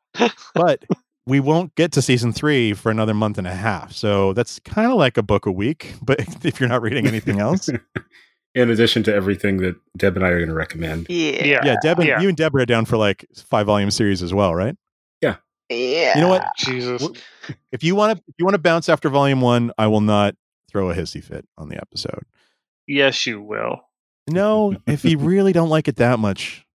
[0.55, 0.83] but
[1.29, 3.93] we won't get to season three for another month and a half.
[3.93, 5.93] So that's kind of like a book a week.
[6.01, 7.69] But if you're not reading anything else,
[8.55, 11.05] In addition to everything that Deb and I are going to recommend.
[11.07, 11.45] Yeah.
[11.45, 11.61] yeah.
[11.63, 12.19] yeah, Deb and Yeah.
[12.19, 14.75] you and Deborah are down for like five volume series as well, right?
[15.21, 15.35] Yeah.
[15.69, 16.15] Yeah.
[16.15, 16.47] You know what?
[16.57, 17.07] Jesus.
[17.71, 20.35] If you want to, if you want to bounce after volume one, I will not
[20.69, 22.23] throw a hissy fit on the episode.
[22.87, 23.81] Yes, you will.
[24.27, 26.65] No, if you really don't like it that much,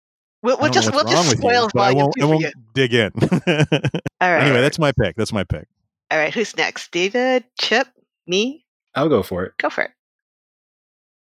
[0.44, 2.52] We'll, we'll just we'll just with you, spoil but I volume won't, I won't you.
[2.74, 3.10] dig in.
[4.20, 4.42] All right.
[4.44, 5.16] Anyway, that's my pick.
[5.16, 5.66] That's my pick.
[6.10, 6.32] All right.
[6.34, 6.92] Who's next?
[6.92, 7.88] David, Chip,
[8.26, 8.64] me.
[8.94, 9.54] I'll go for it.
[9.58, 9.90] Go for it.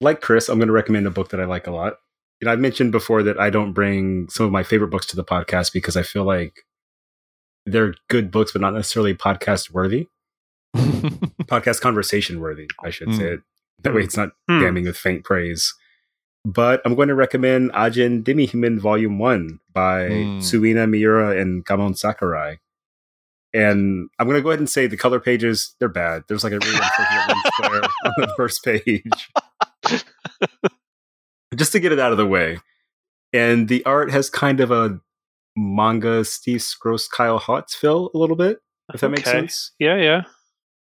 [0.01, 1.93] Like Chris, I'm going to recommend a book that I like a lot.
[2.41, 5.15] You know, I've mentioned before that I don't bring some of my favorite books to
[5.15, 6.65] the podcast because I feel like
[7.65, 10.07] they're good books, but not necessarily podcast worthy,
[10.75, 13.17] podcast conversation worthy, I should Mm.
[13.17, 13.39] say it.
[13.83, 14.59] That way it's not Hmm.
[14.59, 15.73] damning with faint praise.
[16.45, 20.37] But I'm going to recommend Ajin Demihuman Volume 1 by Mm.
[20.39, 22.57] Tsuina Miura and Gamon Sakurai.
[23.53, 26.23] And I'm going to go ahead and say the color pages, they're bad.
[26.27, 29.29] There's like a really unfortunate lens flare on the first page.
[31.55, 32.57] Just to get it out of the way.
[33.31, 34.99] And the art has kind of a
[35.55, 38.57] manga Steve Gross Kyle Hotz feel a little bit,
[38.93, 39.71] if that makes sense.
[39.79, 40.23] Yeah, yeah.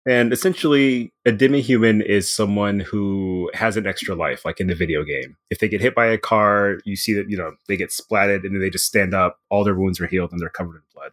[0.06, 5.04] And essentially, a demi-human is someone who has an extra life, like in the video
[5.04, 5.38] game.
[5.52, 8.44] If they get hit by a car, you see that, you know, they get splatted
[8.44, 10.82] and then they just stand up, all their wounds are healed and they're covered in
[10.96, 11.12] blood.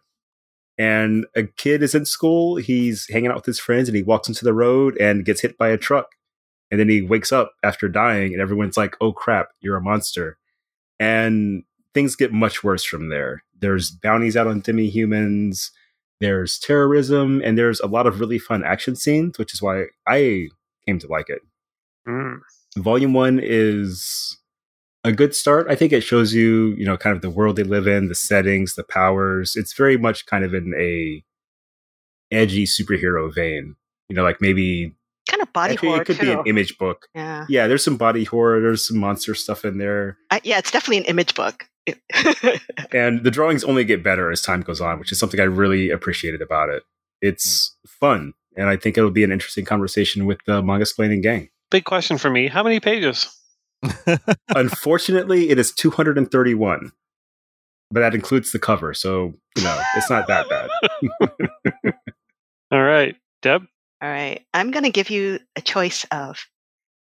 [0.79, 4.27] And a kid is in school, he's hanging out with his friends and he walks
[4.27, 6.15] into the road and gets hit by a truck.
[6.71, 10.37] And then he wakes up after dying and everyone's like, oh crap, you're a monster.
[10.99, 11.63] And
[11.93, 13.43] things get much worse from there.
[13.59, 15.71] There's bounties out on demi-humans
[16.19, 20.47] there's terrorism and there's a lot of really fun action scenes which is why i
[20.85, 21.41] came to like it
[22.07, 22.39] Mm.
[22.77, 24.37] volume one is
[25.03, 27.63] a good start i think it shows you you know kind of the world they
[27.63, 31.23] live in the settings the powers it's very much kind of in a
[32.31, 33.75] edgy superhero vein
[34.07, 34.95] you know like maybe
[35.29, 36.25] Kind of body actually, horror it could too.
[36.25, 37.45] be an image book yeah.
[37.49, 40.97] yeah there's some body horror there's some monster stuff in there I, yeah, it's definitely
[40.99, 41.69] an image book.
[42.91, 45.89] and the drawings only get better as time goes on, which is something I really
[45.89, 46.83] appreciated about it.
[47.21, 47.89] It's mm.
[47.89, 51.49] fun, and I think it'll be an interesting conversation with the manga explaining gang.
[51.71, 52.47] Big question for me.
[52.47, 53.27] How many pages?
[54.55, 56.91] Unfortunately, it is 231,
[57.91, 60.69] but that includes the cover, so you know it's not that bad.
[62.71, 63.15] All right.
[63.41, 63.65] Deb?
[64.01, 64.45] All right.
[64.53, 66.35] I'm going to give you a choice of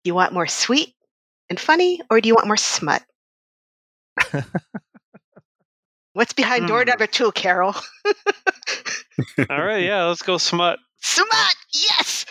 [0.04, 0.94] do you want more sweet
[1.50, 3.04] and funny or do you want more smut?
[6.14, 6.90] What's behind door Hmm.
[6.90, 7.76] number two, Carol?
[9.50, 9.84] All right.
[9.84, 10.80] Yeah, let's go smut.
[11.02, 11.56] Smut!
[11.74, 12.26] Yes!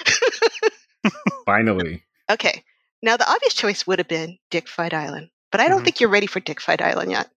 [1.44, 2.64] Finally, okay.
[3.02, 5.84] Now, the obvious choice would have been Dick Fight Island, but I don't Mhm.
[5.84, 7.30] think you're ready for Dick Fight Island yet.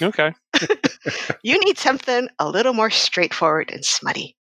[0.00, 0.32] Okay.
[1.42, 4.36] You need something a little more straightforward and smutty,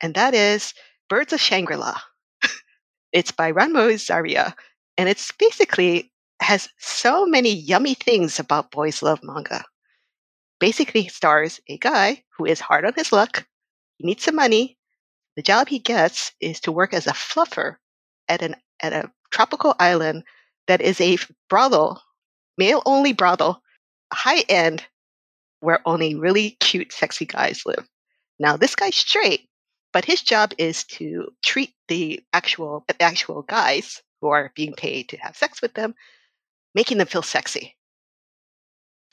[0.00, 0.74] and that is
[1.08, 1.98] Birds of Shangri La.
[3.12, 4.54] it's by Ranmo Zariya,
[4.98, 6.11] and it's basically
[6.42, 9.64] has so many yummy things about boys love manga.
[10.60, 13.46] Basically, stars a guy who is hard on his luck.
[13.98, 14.78] He needs some money.
[15.36, 17.76] The job he gets is to work as a fluffer
[18.28, 20.24] at an at a tropical island
[20.66, 21.18] that is a
[21.48, 22.02] brothel,
[22.58, 23.62] male only brothel,
[24.12, 24.86] high end,
[25.60, 27.88] where only really cute, sexy guys live.
[28.38, 29.48] Now, this guy's straight,
[29.92, 35.08] but his job is to treat the actual the actual guys who are being paid
[35.08, 35.94] to have sex with them,
[36.74, 37.76] making them feel sexy.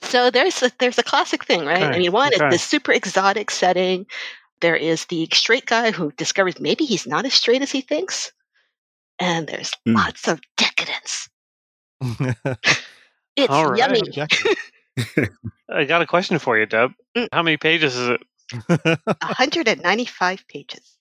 [0.02, 1.82] So there's a, there's a classic thing, right?
[1.84, 2.46] I Okay, mean, one okay.
[2.48, 4.06] is this super exotic setting.
[4.62, 8.32] There is the straight guy who discovers maybe he's not as straight as he thinks,
[9.20, 9.96] and there's Hmm.
[9.96, 11.30] lots of decadence.
[13.36, 13.80] It's All right.
[13.80, 14.02] yummy.
[15.70, 16.92] I got a question for you, Deb.
[17.16, 17.28] Mm.
[17.32, 18.22] How many pages is it?
[19.22, 20.98] 195 pages.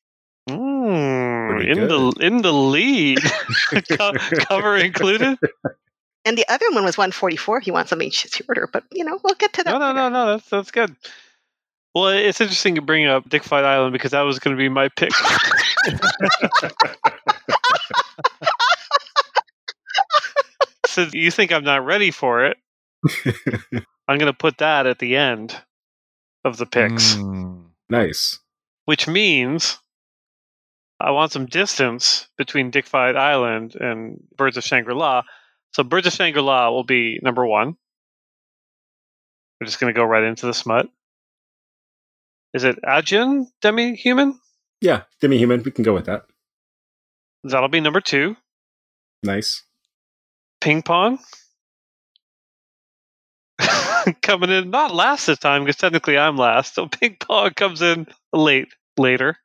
[0.48, 3.18] Mm, in the in the lead.
[3.98, 4.12] Co-
[4.46, 5.38] cover included?
[6.28, 9.34] And the other one was 144 if you want something shorter, but you know, we'll
[9.36, 9.70] get to that.
[9.72, 10.10] No, no, no, later.
[10.10, 10.26] no.
[10.32, 10.94] That's that's good.
[11.94, 14.68] Well, it's interesting you bring up Dick Fight Island because that was going to be
[14.68, 15.10] my pick.
[20.86, 22.56] so you think I'm not ready for it?
[24.08, 25.54] I'm going to put that at the end
[26.44, 27.66] of the picks, Mm.
[27.88, 28.38] nice.
[28.86, 29.78] which means
[31.00, 35.22] I want some distance between Dick Fight Island and Birds of Shangri La.
[35.72, 37.76] So Birds of Shangri La will be number one.
[39.60, 40.88] We're just going to go right into the smut.
[42.54, 44.38] Is it Ajin Demi Human?
[44.80, 45.62] Yeah, demi-human.
[45.64, 46.24] We can go with that.
[47.44, 48.36] That'll be number two.
[49.22, 49.64] Nice.
[50.60, 51.18] Ping pong.
[54.22, 56.74] Coming in not last this time because technically I'm last.
[56.74, 59.36] So ping pong comes in late later.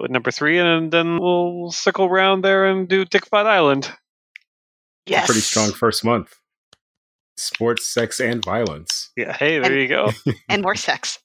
[0.00, 3.92] With number three, and then we'll circle around there and do Dick Fight Island.
[5.08, 5.26] Yes.
[5.26, 6.34] Pretty strong first month.
[7.36, 9.10] Sports, sex, and violence.
[9.16, 10.10] Yeah, hey, there And- you go.
[10.48, 11.18] And more sex.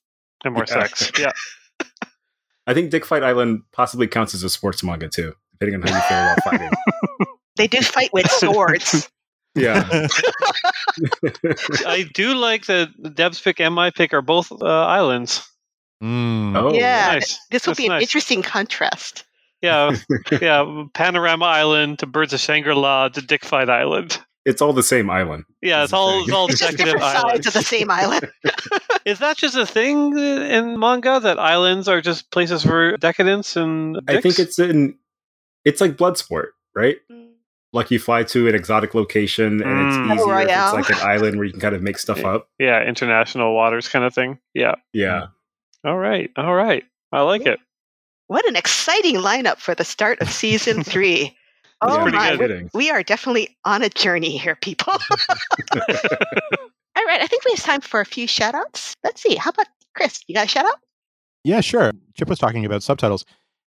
[0.44, 1.10] And more sex.
[1.18, 1.32] Yeah.
[2.66, 5.34] I think Dick Fight Island possibly counts as a sports manga too.
[5.58, 6.70] depending on how you feel about fighting.
[7.56, 9.08] They do fight with swords.
[9.54, 9.86] Yeah.
[11.86, 15.48] I do like that Deb's pick and my pick are both uh, islands.
[16.02, 16.56] Mm.
[16.56, 17.38] Oh, yeah, nice.
[17.52, 18.02] this will That's be an nice.
[18.02, 19.24] interesting contrast.
[19.64, 19.96] Yeah,
[20.40, 20.84] yeah.
[20.94, 24.18] Panorama Island to Birds of Shangri La to Dick Fight Island.
[24.44, 25.44] It's all the same island.
[25.62, 28.30] Yeah, it's all it's all It's just decadent different sides of the same island.
[29.06, 34.00] Is that just a thing in manga that islands are just places for decadence and?
[34.06, 34.96] I think it's in
[35.64, 36.96] it's like Bloodsport, right?
[37.72, 40.08] Like you fly to an exotic location and it's Mm.
[40.08, 42.48] Battle easier if it's like an island where you can kind of make stuff up.
[42.58, 44.38] yeah, international waters kind of thing.
[44.52, 44.74] Yeah.
[44.92, 45.28] Yeah.
[45.84, 46.30] All right.
[46.36, 46.84] All right.
[47.12, 47.58] I like it.
[48.34, 51.36] What an exciting lineup for the start of season three.
[51.82, 52.68] Oh my, good.
[52.74, 54.92] we are definitely on a journey here, people.
[54.92, 54.98] All
[57.06, 58.96] right, I think we have time for a few shout outs.
[59.04, 59.36] Let's see.
[59.36, 60.24] How about Chris?
[60.26, 60.80] You got a shout out?
[61.44, 61.92] Yeah, sure.
[62.14, 63.24] Chip was talking about subtitles,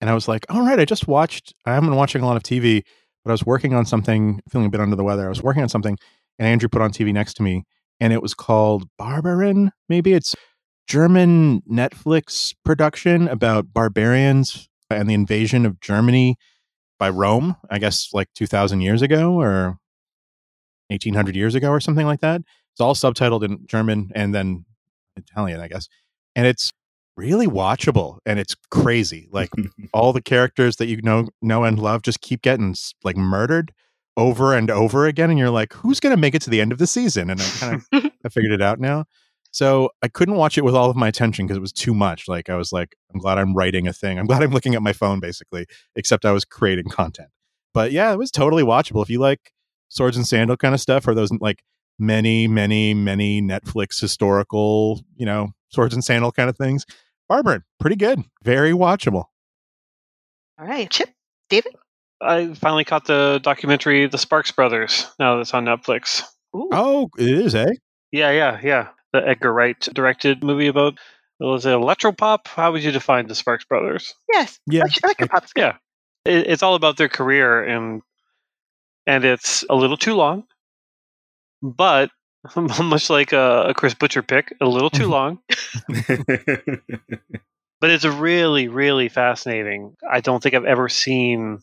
[0.00, 1.54] and I was like, "All right, I just watched.
[1.64, 2.82] I haven't been watching a lot of TV,
[3.24, 5.26] but I was working on something, feeling a bit under the weather.
[5.26, 5.96] I was working on something,
[6.36, 7.62] and Andrew put on TV next to me,
[8.00, 9.70] and it was called Barbaren.
[9.88, 10.34] Maybe it's
[10.88, 16.36] German Netflix production about barbarians and the invasion of Germany
[16.98, 17.56] by Rome.
[17.70, 19.76] I guess like two thousand years ago or
[20.90, 22.40] eighteen hundred years ago or something like that.
[22.72, 24.64] It's all subtitled in German and then
[25.16, 25.88] Italian, I guess,
[26.34, 26.72] and it's
[27.18, 29.28] really watchable and it's crazy.
[29.30, 29.50] Like
[29.92, 32.74] all the characters that you know know and love just keep getting
[33.04, 33.72] like murdered
[34.16, 36.72] over and over again and you're like who's going to make it to the end
[36.72, 37.86] of the season and i kind of
[38.24, 39.04] i figured it out now
[39.58, 42.28] so i couldn't watch it with all of my attention because it was too much
[42.28, 44.82] like i was like i'm glad i'm writing a thing i'm glad i'm looking at
[44.82, 47.28] my phone basically except i was creating content
[47.74, 49.52] but yeah it was totally watchable if you like
[49.88, 51.62] swords and sandal kind of stuff or those like
[51.98, 56.86] many many many netflix historical you know swords and sandal kind of things
[57.28, 58.22] Barbara, pretty good.
[58.42, 59.24] Very watchable.
[60.58, 61.10] All right, Chip,
[61.50, 61.76] David.
[62.20, 65.06] I finally caught the documentary The Sparks Brothers.
[65.20, 66.22] Now that's on Netflix.
[66.56, 66.70] Ooh.
[66.72, 67.70] Oh, it is, eh?
[68.10, 68.88] Yeah, yeah, yeah.
[69.12, 70.98] The Edgar Wright directed movie about
[71.40, 72.46] was it electropop?
[72.46, 74.12] How would you define the Sparks Brothers?
[74.32, 74.58] Yes.
[74.66, 74.82] Yeah.
[74.82, 75.62] Elect- Electropop's good.
[75.62, 75.76] Yeah,
[76.24, 78.02] it, it's all about their career and
[79.06, 80.44] and it's a little too long,
[81.62, 82.10] but
[82.56, 85.38] much like a, a Chris Butcher pick, a little too long.
[87.80, 89.96] but it's really, really fascinating.
[90.08, 91.60] I don't think I've ever seen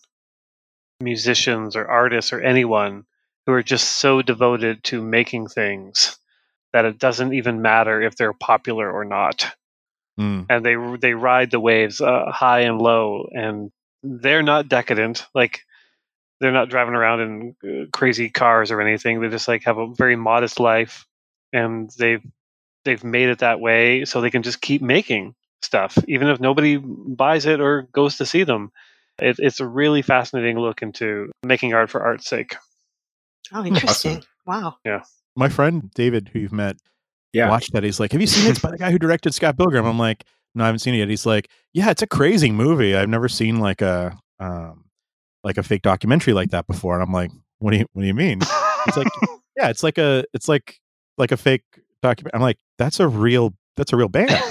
[1.02, 3.04] musicians or artists or anyone
[3.46, 6.18] who are just so devoted to making things
[6.76, 9.50] that it doesn't even matter if they're popular or not.
[10.20, 10.48] Mm.
[10.50, 13.72] And they they ride the waves uh, high and low, and
[14.04, 15.26] they're not decadent.
[15.34, 15.62] Like
[16.42, 19.22] they're not driving around in uh, crazy cars or anything.
[19.22, 21.06] They just like have a very modest life,
[21.54, 22.22] and they've
[22.84, 26.76] they've made it that way so they can just keep making stuff, even if nobody
[26.76, 28.74] buys it or goes to see them.
[29.18, 32.58] It, it's a really fascinating look into making art for art's sake.
[33.54, 34.26] Oh, interesting.
[34.46, 34.76] Wow.
[35.36, 36.78] My friend David, who you've met,
[37.34, 37.50] yeah.
[37.50, 37.84] watched that.
[37.84, 38.52] He's like, "Have you seen it?
[38.52, 40.24] It's by the guy who directed Scott Pilgrim." I'm like,
[40.54, 42.96] "No, I haven't seen it yet." He's like, "Yeah, it's a crazy movie.
[42.96, 44.86] I've never seen like a um
[45.44, 48.08] like a fake documentary like that before." And I'm like, "What do you What do
[48.08, 48.40] you mean?"
[48.88, 49.08] It's like,
[49.58, 50.80] "Yeah, it's like a it's like
[51.18, 51.64] like a fake
[52.02, 54.30] document." I'm like, "That's a real that's a real band."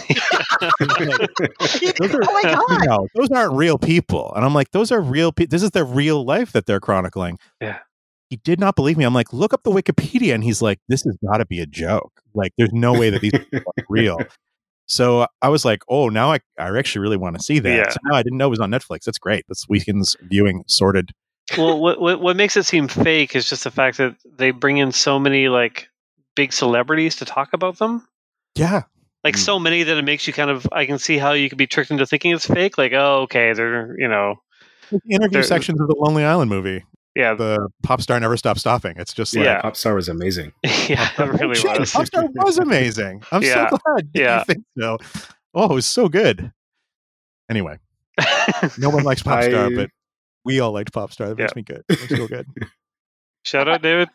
[0.61, 2.87] Those are- oh my god.
[2.87, 4.33] no, those aren't real people.
[4.35, 5.51] And I'm like, those are real people.
[5.51, 7.39] This is their real life that they're chronicling.
[7.61, 7.79] Yeah.
[8.31, 9.05] He did not believe me.
[9.05, 10.35] I'm like, look up the Wikipedia.
[10.35, 12.13] And he's like, this has got to be a joke.
[12.35, 14.19] Like, there's no way that these are real.
[14.87, 17.75] So I was like, oh, now I, I actually really want to see that.
[17.77, 17.89] Yeah.
[17.89, 19.05] So now I didn't know it was on Netflix.
[19.05, 19.45] That's great.
[19.49, 21.11] That's weekend's viewing sorted.
[21.57, 24.79] well, what, what what makes it seem fake is just the fact that they bring
[24.79, 25.89] in so many like
[26.35, 28.07] big celebrities to talk about them.
[28.57, 28.83] Yeah.
[29.23, 29.45] Like Mm.
[29.45, 31.67] so many that it makes you kind of I can see how you could be
[31.67, 32.77] tricked into thinking it's fake.
[32.79, 34.37] Like, oh, okay, they're you know,
[34.91, 36.85] The interview sections of the Lonely Island movie,
[37.15, 38.95] yeah, the pop star never stops stopping.
[38.97, 39.61] It's just like, Yeah.
[39.63, 40.53] Pop Star was amazing.
[40.65, 41.93] yeah, it oh, really shit, was.
[41.93, 43.23] pop star was amazing.
[43.33, 43.69] I'm Yeah.
[43.71, 44.09] so glad.
[44.15, 44.39] Yeah.
[44.41, 44.99] You think so?
[45.55, 46.53] Oh, it was so good.
[47.51, 47.79] Anyway,
[48.79, 49.91] no one likes pop star, I- but
[50.45, 51.29] we all liked pop star.
[51.29, 51.85] That makes me good.
[51.89, 52.47] It makes me feel good.
[53.45, 54.09] Shout out, David.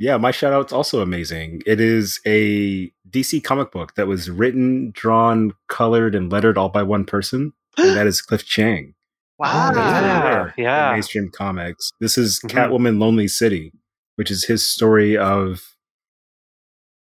[0.00, 1.62] Yeah, my shout out's also amazing.
[1.66, 6.84] It is a DC comic book that was written, drawn, colored, and lettered all by
[6.84, 7.52] one person.
[7.76, 8.94] And that is Cliff Chiang.
[9.38, 9.70] Wow.
[9.70, 10.92] Oh, That's Yeah, rare in yeah.
[10.92, 11.90] mainstream comics.
[12.00, 12.50] This is Mhm.
[12.50, 13.72] Catwoman Lonely City,
[14.16, 15.74] which is his story of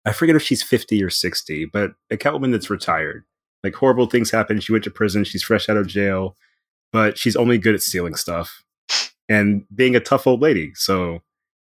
[0.05, 3.24] I forget if she's 50 or 60, but a Catwoman that's retired.
[3.64, 4.61] Like horrible things happen.
[4.61, 6.37] She went to prison, she's fresh out of jail,
[6.93, 8.62] but she's only good at stealing stuff
[9.28, 10.70] and being a tough old lady.
[10.76, 11.22] So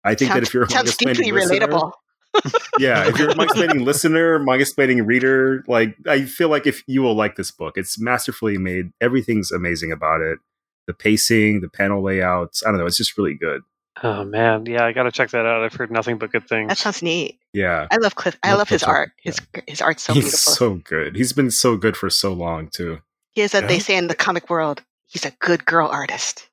[0.03, 1.93] I think that if you're a sounds deeply listener- relatable.
[2.81, 7.15] yeah, if you're a Mangasplaining listener, Mangasplaining reader, like I feel like if you will
[7.15, 8.91] like this book, it's masterfully made.
[9.01, 10.41] Everything's amazing about it.
[10.87, 12.65] The pacing, the panel layouts.
[12.65, 12.87] I don't know.
[12.87, 13.63] It's just really good.
[14.03, 15.63] Oh man, yeah, I got to check that out.
[15.63, 16.69] I've heard nothing but good things.
[16.69, 17.39] That sounds neat.
[17.53, 17.87] Yeah.
[17.93, 18.37] I love Cliff.
[18.43, 19.11] I Love love his Cliff's art, art.
[19.23, 20.53] His his art's so He's beautiful.
[20.53, 21.15] so good.
[21.17, 22.99] He's been so good for so long too.
[23.31, 26.49] he is, as they say in the comic world, he's a good girl artist.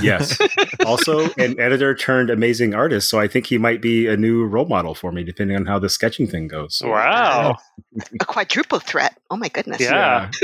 [0.00, 0.38] Yes.
[0.86, 4.64] also, an editor turned amazing artist, so I think he might be a new role
[4.64, 6.80] model for me, depending on how the sketching thing goes.
[6.82, 7.56] wow.
[8.20, 9.18] A quadruple threat.
[9.30, 9.80] Oh my goodness.
[9.80, 10.30] Yeah.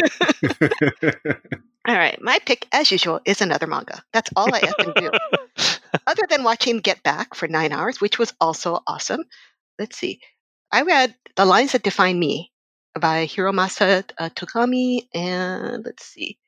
[1.88, 2.20] All right.
[2.20, 4.02] My pick, as usual, is another manga.
[4.12, 5.10] That's all I can do.
[6.06, 9.24] Other than watching Get Back for nine hours, which was also awesome.
[9.78, 10.20] Let's see.
[10.70, 12.52] I read The Lines That Define Me
[12.98, 16.38] by Hiromasa uh, Togami and let's see,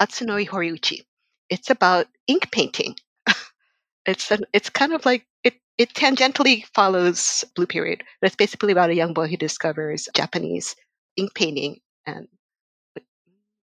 [0.00, 1.02] Atsunori Horiuchi.
[1.48, 2.96] It's about ink painting.
[4.06, 8.04] it's an, it's kind of like it it tangentially follows Blue Period.
[8.20, 10.76] But it's basically about a young boy who discovers Japanese
[11.16, 12.28] ink painting and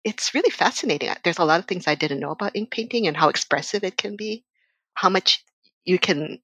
[0.05, 1.11] it's really fascinating.
[1.25, 3.97] There's a lot of things I didn't know about ink painting and how expressive it
[3.97, 4.45] can be.
[4.95, 5.45] How much
[5.85, 6.41] you can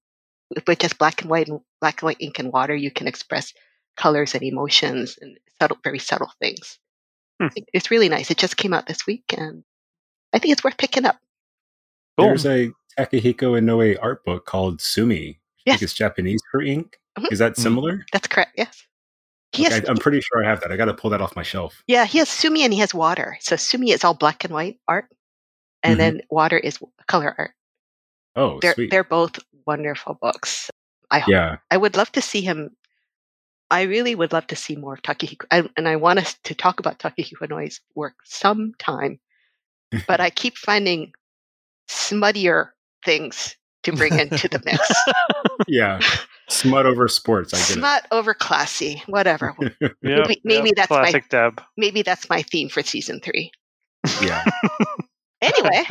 [0.67, 3.53] with just black and white and black and white ink and water, you can express
[3.97, 6.79] colors and emotions and subtle, very subtle things.
[7.41, 7.49] Hmm.
[7.73, 8.31] It's really nice.
[8.31, 9.63] It just came out this week, and
[10.33, 11.19] I think it's worth picking up.
[12.19, 12.29] Cool.
[12.29, 15.41] There's a Takehiko Inoue art book called Sumi.
[15.67, 16.99] I think it's Japanese for ink.
[17.19, 17.33] Mhm.
[17.33, 17.63] Is that Mhm.
[17.63, 18.07] similar?
[18.13, 18.53] That's correct.
[18.57, 18.87] Yes.
[19.53, 20.71] He Okay, has, I, am pretty sure I have that.
[20.71, 21.83] I got to pull that off my shelf.
[21.89, 23.37] yeah, he has sumi and he has water.
[23.41, 25.07] So sumi is all black and white art,
[25.83, 25.99] and Mhm.
[25.99, 26.79] then water is
[27.09, 27.51] color art.
[28.37, 28.91] Oh, They're sweet.
[28.91, 30.71] they're both wonderful books.
[31.11, 31.57] I yeah.
[31.71, 32.77] I would love to see him.
[33.73, 36.55] I really would love to see more of Takehiko, I, and I want us to
[36.55, 39.19] talk about Takehiko Inoue's work sometime.
[40.07, 41.13] But I keep finding
[41.89, 42.71] smuttier
[43.05, 44.89] things to bring into the mix.
[45.69, 46.01] Yeah.
[46.51, 47.55] Smut over sports.
[47.55, 49.55] I get Smut over classy, whatever.
[49.81, 50.89] Yep, Maybe- maybe yep.
[50.89, 51.63] that's my- Deb.
[51.77, 53.51] Maybe that's my theme for season three.
[54.23, 54.45] Yeah.
[55.43, 55.85] Anyway,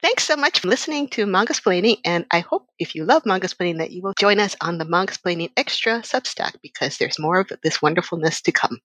[0.00, 3.46] thanks so much for listening to Manga Splaining, and I hope if you love Manga
[3.46, 7.40] Splaining that you will join us on the Manga Splaining Extra Substack because there's more
[7.40, 8.78] of this wonderfulness to come.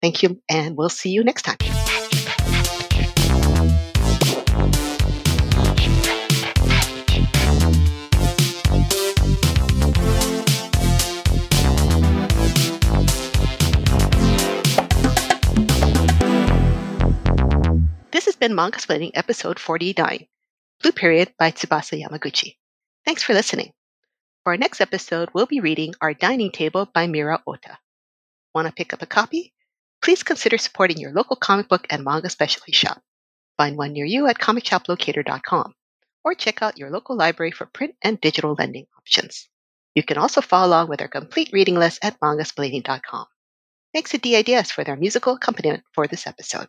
[0.00, 1.56] Thank you, and we'll see you next time.
[18.46, 20.24] Been Manga Splaining episode 49,
[20.80, 22.54] Blue Period by Tsubasa Yamaguchi.
[23.04, 23.72] Thanks for listening.
[24.44, 27.76] For our next episode, we'll be reading Our Dining Table by Mira Ota.
[28.54, 29.52] Want to pick up a copy?
[30.00, 33.02] Please consider supporting your local comic book and manga specialty shop.
[33.56, 35.74] Find one near you at comicshoplocator.com
[36.22, 39.48] or check out your local library for print and digital lending options.
[39.96, 43.26] You can also follow along with our complete reading list at mangasplaining.com.
[43.92, 46.68] Thanks to DIDS for their musical accompaniment for this episode.